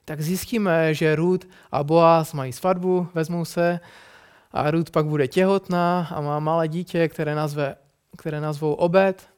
tak 0.06 0.22
zjistíme, 0.22 0.94
že 0.94 1.16
Ruth 1.16 1.48
a 1.72 1.84
Boaz 1.84 2.34
mají 2.34 2.54
svatbu, 2.54 3.08
vezmou 3.14 3.46
se 3.46 3.80
a 4.52 4.72
Ruth 4.72 4.92
pak 4.92 5.06
bude 5.06 5.28
těhotná 5.28 6.08
a 6.12 6.22
má 6.22 6.40
malé 6.40 6.68
dítě, 6.68 7.08
které, 7.08 7.36
nazve, 7.36 7.76
které 8.18 8.42
nazvou 8.42 8.74
Obed. 8.74 9.30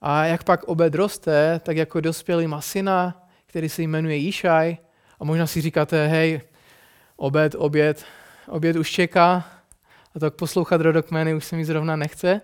A 0.00 0.24
jak 0.24 0.44
pak 0.44 0.64
Obed 0.64 0.94
roste, 0.94 1.60
tak 1.64 1.76
jako 1.76 2.00
dospělý 2.00 2.46
má 2.46 2.60
syna, 2.60 3.28
který 3.46 3.68
se 3.68 3.82
jmenuje 3.82 4.16
Jíšaj. 4.16 4.76
A 5.20 5.24
možná 5.24 5.46
si 5.46 5.60
říkáte, 5.60 6.06
hej, 6.06 6.40
Obed, 7.16 7.54
oběd, 7.54 8.04
oběd 8.48 8.76
už 8.76 8.90
čeká, 8.90 9.44
a 10.16 10.18
tak 10.18 10.34
poslouchat 10.34 10.80
rodokmeny 10.80 11.34
už 11.34 11.44
se 11.44 11.56
mi 11.56 11.64
zrovna 11.64 11.96
nechce. 11.96 12.40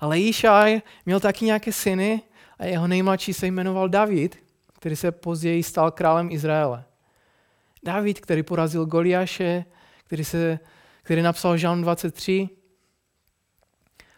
Ale 0.00 0.18
Jíšaj 0.18 0.82
měl 1.06 1.20
taky 1.20 1.44
nějaké 1.44 1.72
syny 1.72 2.22
a 2.58 2.66
jeho 2.66 2.88
nejmladší 2.88 3.32
se 3.32 3.46
jmenoval 3.46 3.88
David, 3.88 4.38
který 4.72 4.96
se 4.96 5.12
později 5.12 5.62
stal 5.62 5.90
králem 5.90 6.30
Izraele. 6.30 6.84
David, 7.82 8.20
který 8.20 8.42
porazil 8.42 8.86
Goliáše, 8.86 9.64
který, 10.04 10.24
se, 10.24 10.58
který 11.02 11.22
napsal 11.22 11.56
Žalm 11.56 11.82
23. 11.82 12.48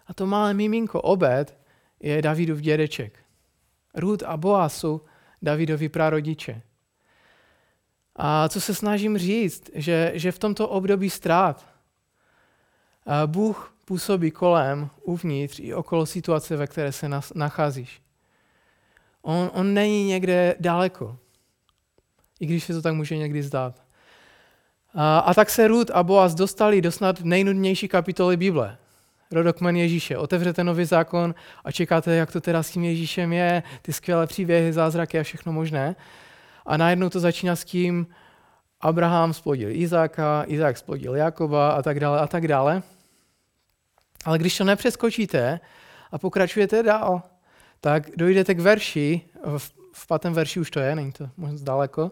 A 0.07 0.15
to 0.15 0.27
malé 0.27 0.55
miminko 0.55 1.01
Obed 1.01 1.59
je 2.01 2.23
Davidův 2.23 2.61
dědeček. 2.61 3.19
Rud 3.95 4.23
a 4.23 4.37
Boaz 4.37 4.79
jsou 4.79 5.01
Davidovi 5.43 5.89
prarodiče. 5.89 6.63
A 8.17 8.49
co 8.49 8.61
se 8.61 8.75
snažím 8.75 9.19
říct, 9.19 9.71
že, 9.75 10.13
že 10.15 10.33
v 10.33 10.39
tomto 10.39 10.69
období 10.69 11.11
ztrát 11.11 11.67
Bůh 13.27 13.75
působí 13.85 14.31
kolem, 14.31 14.91
uvnitř 15.03 15.61
i 15.61 15.75
okolo 15.75 16.07
situace, 16.07 16.57
ve 16.57 16.67
které 16.67 16.93
se 16.93 17.11
nacházíš. 17.35 18.03
On, 19.23 19.51
on 19.55 19.75
není 19.75 20.05
někde 20.05 20.55
daleko, 20.61 21.17
i 22.41 22.47
když 22.47 22.65
se 22.65 22.73
to 22.73 22.83
tak 22.83 22.95
může 22.95 23.17
někdy 23.17 23.43
zdát. 23.43 23.83
A, 24.95 25.19
a 25.19 25.35
tak 25.35 25.51
se 25.51 25.69
Ruth 25.69 25.91
a 25.91 26.03
Boaz 26.03 26.35
dostali 26.35 26.83
do 26.83 26.93
snad 26.93 27.21
nejnudnější 27.21 27.89
kapitoly 27.89 28.37
Bible. 28.37 28.79
Rodokmen 29.31 29.77
Ježíše. 29.77 30.19
Otevřete 30.19 30.65
nový 30.65 30.85
zákon 30.85 31.35
a 31.65 31.73
čekáte, 31.73 32.15
jak 32.15 32.33
to 32.33 32.41
teda 32.41 32.63
s 32.63 32.71
tím 32.71 32.85
Ježíšem 32.85 33.33
je, 33.33 33.63
ty 33.83 33.93
skvělé 33.93 34.27
příběhy, 34.27 34.73
zázraky 34.73 35.19
a 35.19 35.23
všechno 35.23 35.53
možné. 35.53 35.97
A 36.67 36.77
najednou 36.77 37.09
to 37.09 37.21
začíná 37.21 37.57
s 37.57 37.65
tím, 37.65 38.07
Abraham 38.81 39.33
splodil 39.33 39.69
Izáka, 39.71 40.45
Izák 40.47 40.79
splodil 40.79 41.17
Jakoba 41.17 41.73
a 41.73 41.83
tak 41.83 42.01
dále 42.01 42.21
a 42.21 42.27
tak 42.27 42.49
dále. 42.49 42.83
Ale 44.25 44.39
když 44.39 44.59
to 44.59 44.65
nepřeskočíte 44.65 45.61
a 46.13 46.19
pokračujete 46.19 46.83
dál, 46.83 47.23
tak 47.81 48.17
dojdete 48.17 48.55
k 48.55 48.61
verši, 48.61 49.21
v, 49.59 49.73
v 49.93 50.07
pátém 50.07 50.33
verši 50.33 50.61
už 50.61 50.71
to 50.71 50.81
je, 50.81 50.95
není 50.95 51.13
to 51.13 51.29
moc 51.37 51.61
daleko, 51.61 52.11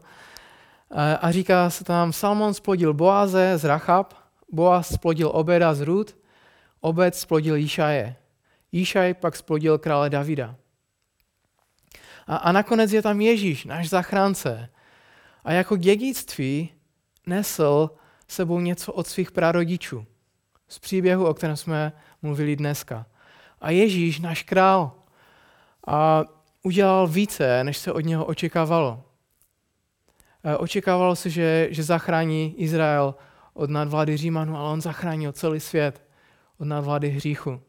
a 1.21 1.31
říká 1.31 1.71
se 1.71 1.85
tam, 1.85 2.13
Salmon 2.13 2.55
splodil 2.55 2.95
Boaze 2.95 3.59
z 3.59 3.65
Rachab, 3.65 4.15
Boaz 4.53 4.95
splodil 4.95 5.31
Obeda 5.35 5.75
z 5.75 5.81
Rud, 5.81 6.17
Obed 6.81 7.15
splodil 7.15 7.57
Jíšaje, 7.57 8.17
Jíšaj 8.73 9.15
pak 9.15 9.37
splodil 9.37 9.79
krále 9.79 10.11
Davida. 10.11 10.55
A, 12.27 12.37
a 12.37 12.53
nakonec 12.53 12.93
je 12.93 13.03
tam 13.03 13.21
Ježíš, 13.21 13.65
náš 13.65 13.89
zachránce. 13.89 14.69
A 15.45 15.53
jako 15.53 15.77
dědictví 15.77 16.73
nesl 17.27 17.91
sebou 18.29 18.61
něco 18.61 18.93
od 18.93 19.07
svých 19.07 19.31
prarodičů. 19.31 20.07
Z 20.69 20.79
příběhu, 20.79 21.27
o 21.27 21.35
kterém 21.35 21.57
jsme 21.57 21.93
mluvili 22.23 22.57
dneska. 22.57 23.07
A 23.61 23.71
Ježíš, 23.71 24.21
náš 24.21 24.43
král, 24.43 24.93
a 25.87 26.25
udělal 26.63 27.07
více, 27.07 27.65
než 27.65 27.79
se 27.79 27.93
od 27.93 28.01
něho 28.01 28.25
očekávalo. 28.25 29.05
E, 30.45 30.57
očekávalo 30.57 31.17
se, 31.17 31.31
že, 31.31 31.69
že 31.71 31.83
zachrání 31.83 32.55
Izrael 32.59 33.15
od 33.55 33.71
nadvlády 33.71 34.17
Římanů, 34.17 34.57
ale 34.57 34.71
on 34.71 34.81
zachránil 34.81 35.33
celý 35.33 35.61
svět 35.61 36.03
od 36.59 36.65
nadvlády 36.65 37.09
hříchu. 37.09 37.61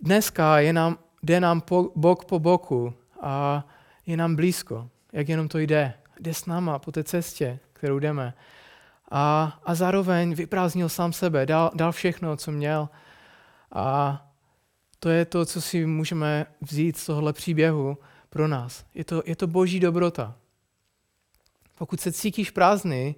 Dneska 0.00 0.58
je 0.58 0.72
nám, 0.72 0.98
jde 1.22 1.40
nám 1.40 1.60
po, 1.60 1.92
bok 1.96 2.24
po 2.24 2.38
boku 2.38 2.94
a 3.20 3.66
je 4.06 4.16
nám 4.16 4.36
blízko, 4.36 4.90
jak 5.12 5.28
jenom 5.28 5.48
to 5.48 5.58
jde. 5.58 5.94
Jde 6.20 6.34
s 6.34 6.46
náma 6.46 6.78
po 6.78 6.92
té 6.92 7.04
cestě, 7.04 7.58
kterou 7.72 7.98
jdeme. 7.98 8.34
A, 9.10 9.58
a 9.64 9.74
zároveň 9.74 10.34
vyprázdnil 10.34 10.88
sám 10.88 11.12
sebe, 11.12 11.46
dal, 11.46 11.70
dal 11.74 11.92
všechno, 11.92 12.36
co 12.36 12.52
měl. 12.52 12.88
A 13.72 14.26
to 14.98 15.08
je 15.08 15.24
to, 15.24 15.46
co 15.46 15.60
si 15.60 15.86
můžeme 15.86 16.46
vzít 16.60 16.96
z 16.96 17.06
tohohle 17.06 17.32
příběhu 17.32 17.98
pro 18.30 18.48
nás. 18.48 18.84
Je 18.94 19.04
to, 19.04 19.22
je 19.26 19.36
to 19.36 19.46
boží 19.46 19.80
dobrota. 19.80 20.36
Pokud 21.78 22.00
se 22.00 22.12
cítíš 22.12 22.50
prázdný, 22.50 23.16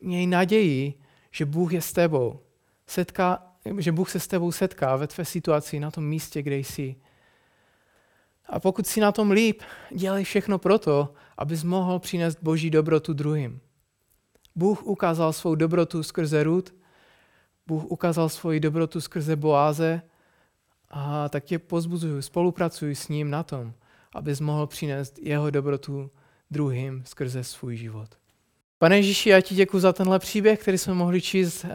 měj 0.00 0.26
naději, 0.26 0.94
že 1.30 1.44
Bůh 1.44 1.72
je 1.72 1.82
s 1.82 1.92
tebou. 1.92 2.40
Setká, 2.86 3.42
že 3.78 3.92
Bůh 3.92 4.10
se 4.10 4.20
s 4.20 4.26
tebou 4.26 4.52
setká 4.52 4.96
ve 4.96 5.06
tvé 5.06 5.24
situaci 5.24 5.80
na 5.80 5.90
tom 5.90 6.04
místě, 6.04 6.42
kde 6.42 6.56
jsi. 6.56 6.96
A 8.50 8.60
pokud 8.60 8.86
si 8.86 9.00
na 9.00 9.12
tom 9.12 9.30
líp, 9.30 9.62
dělej 9.90 10.24
všechno 10.24 10.58
proto, 10.58 11.14
abys 11.38 11.64
mohl 11.64 11.98
přinést 11.98 12.38
boží 12.42 12.70
dobrotu 12.70 13.12
druhým. 13.12 13.60
Bůh 14.56 14.82
ukázal 14.82 15.32
svou 15.32 15.54
dobrotu 15.54 16.02
skrze 16.02 16.42
Rud, 16.42 16.74
Bůh 17.66 17.84
ukázal 17.84 18.28
svoji 18.28 18.60
dobrotu 18.60 19.00
skrze 19.00 19.36
Boáze 19.36 20.02
a 20.90 21.28
tak 21.28 21.44
tě 21.44 21.58
pozbuzuju, 21.58 22.22
spolupracuji 22.22 22.94
s 22.94 23.08
ním 23.08 23.30
na 23.30 23.42
tom, 23.42 23.72
abys 24.14 24.40
mohl 24.40 24.66
přinést 24.66 25.18
jeho 25.18 25.50
dobrotu 25.50 26.10
druhým 26.50 27.02
skrze 27.06 27.44
svůj 27.44 27.76
život. 27.76 28.08
Pane 28.78 28.96
Ježíši, 28.96 29.28
já 29.28 29.40
ti 29.40 29.54
děkuji 29.54 29.80
za 29.80 29.92
tenhle 29.92 30.18
příběh, 30.18 30.60
který 30.60 30.78
jsme 30.78 30.94
mohli 30.94 31.20
číst 31.20 31.64
uh, 31.64 31.70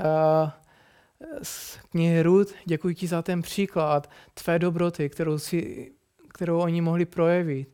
z 1.43 1.77
knihy 1.89 2.23
Rud. 2.23 2.47
Děkuji 2.65 2.95
ti 2.95 3.07
za 3.07 3.21
ten 3.21 3.41
příklad 3.41 4.09
tvé 4.33 4.59
dobroty, 4.59 5.09
kterou, 5.09 5.39
si, 5.39 5.91
kterou 6.35 6.59
oni 6.59 6.81
mohli 6.81 7.05
projevit. 7.05 7.67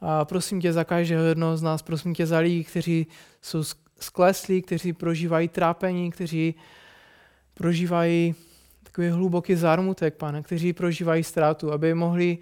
A 0.00 0.24
prosím 0.24 0.60
tě 0.60 0.72
za 0.72 0.84
každého 0.84 1.24
jednoho 1.24 1.56
z 1.56 1.62
nás, 1.62 1.82
prosím 1.82 2.14
tě 2.14 2.26
za 2.26 2.38
lidi, 2.38 2.64
kteří 2.64 3.06
jsou 3.42 3.62
skleslí, 4.00 4.62
kteří 4.62 4.92
prožívají 4.92 5.48
trápení, 5.48 6.10
kteří 6.10 6.54
prožívají 7.54 8.34
takový 8.82 9.08
hluboký 9.08 9.54
zármutek, 9.54 10.14
pane, 10.14 10.42
kteří 10.42 10.72
prožívají 10.72 11.24
ztrátu, 11.24 11.72
aby 11.72 11.94
mohli 11.94 12.38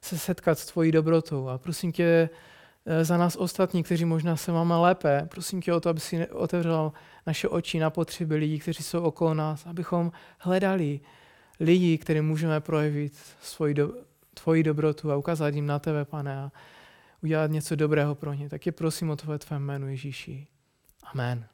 se 0.00 0.18
setkat 0.18 0.58
s 0.58 0.66
tvojí 0.66 0.92
dobrotou. 0.92 1.48
A 1.48 1.58
prosím 1.58 1.92
tě 1.92 2.28
eh, 2.86 3.04
za 3.04 3.16
nás 3.16 3.36
ostatní, 3.36 3.82
kteří 3.82 4.04
možná 4.04 4.36
se 4.36 4.52
máme 4.52 4.76
lépe, 4.76 5.28
prosím 5.30 5.62
tě 5.62 5.72
o 5.72 5.80
to, 5.80 5.88
aby 5.88 6.00
si 6.00 6.26
otevřel 6.28 6.92
naše 7.26 7.48
oči 7.48 7.78
na 7.78 7.90
potřeby 7.90 8.36
lidí, 8.36 8.58
kteří 8.58 8.82
jsou 8.82 9.00
okolo 9.00 9.34
nás, 9.34 9.66
abychom 9.66 10.12
hledali 10.38 11.00
lidi, 11.60 11.98
kterým 11.98 12.26
můžeme 12.26 12.60
projevit 12.60 13.12
svoji 13.42 13.74
do, 13.74 14.07
tvoji 14.40 14.62
dobrotu 14.62 15.12
a 15.12 15.16
ukázat 15.16 15.54
jim 15.54 15.66
na 15.66 15.78
tebe, 15.78 16.04
pane, 16.04 16.38
a 16.38 16.52
udělat 17.22 17.50
něco 17.50 17.76
dobrého 17.76 18.14
pro 18.14 18.32
ně. 18.32 18.48
Tak 18.48 18.66
je 18.66 18.72
prosím 18.72 19.10
o 19.10 19.16
tvoje 19.16 19.38
tvé 19.38 19.58
jméno 19.58 19.86
Ježíši. 19.86 20.46
Amen. 21.12 21.46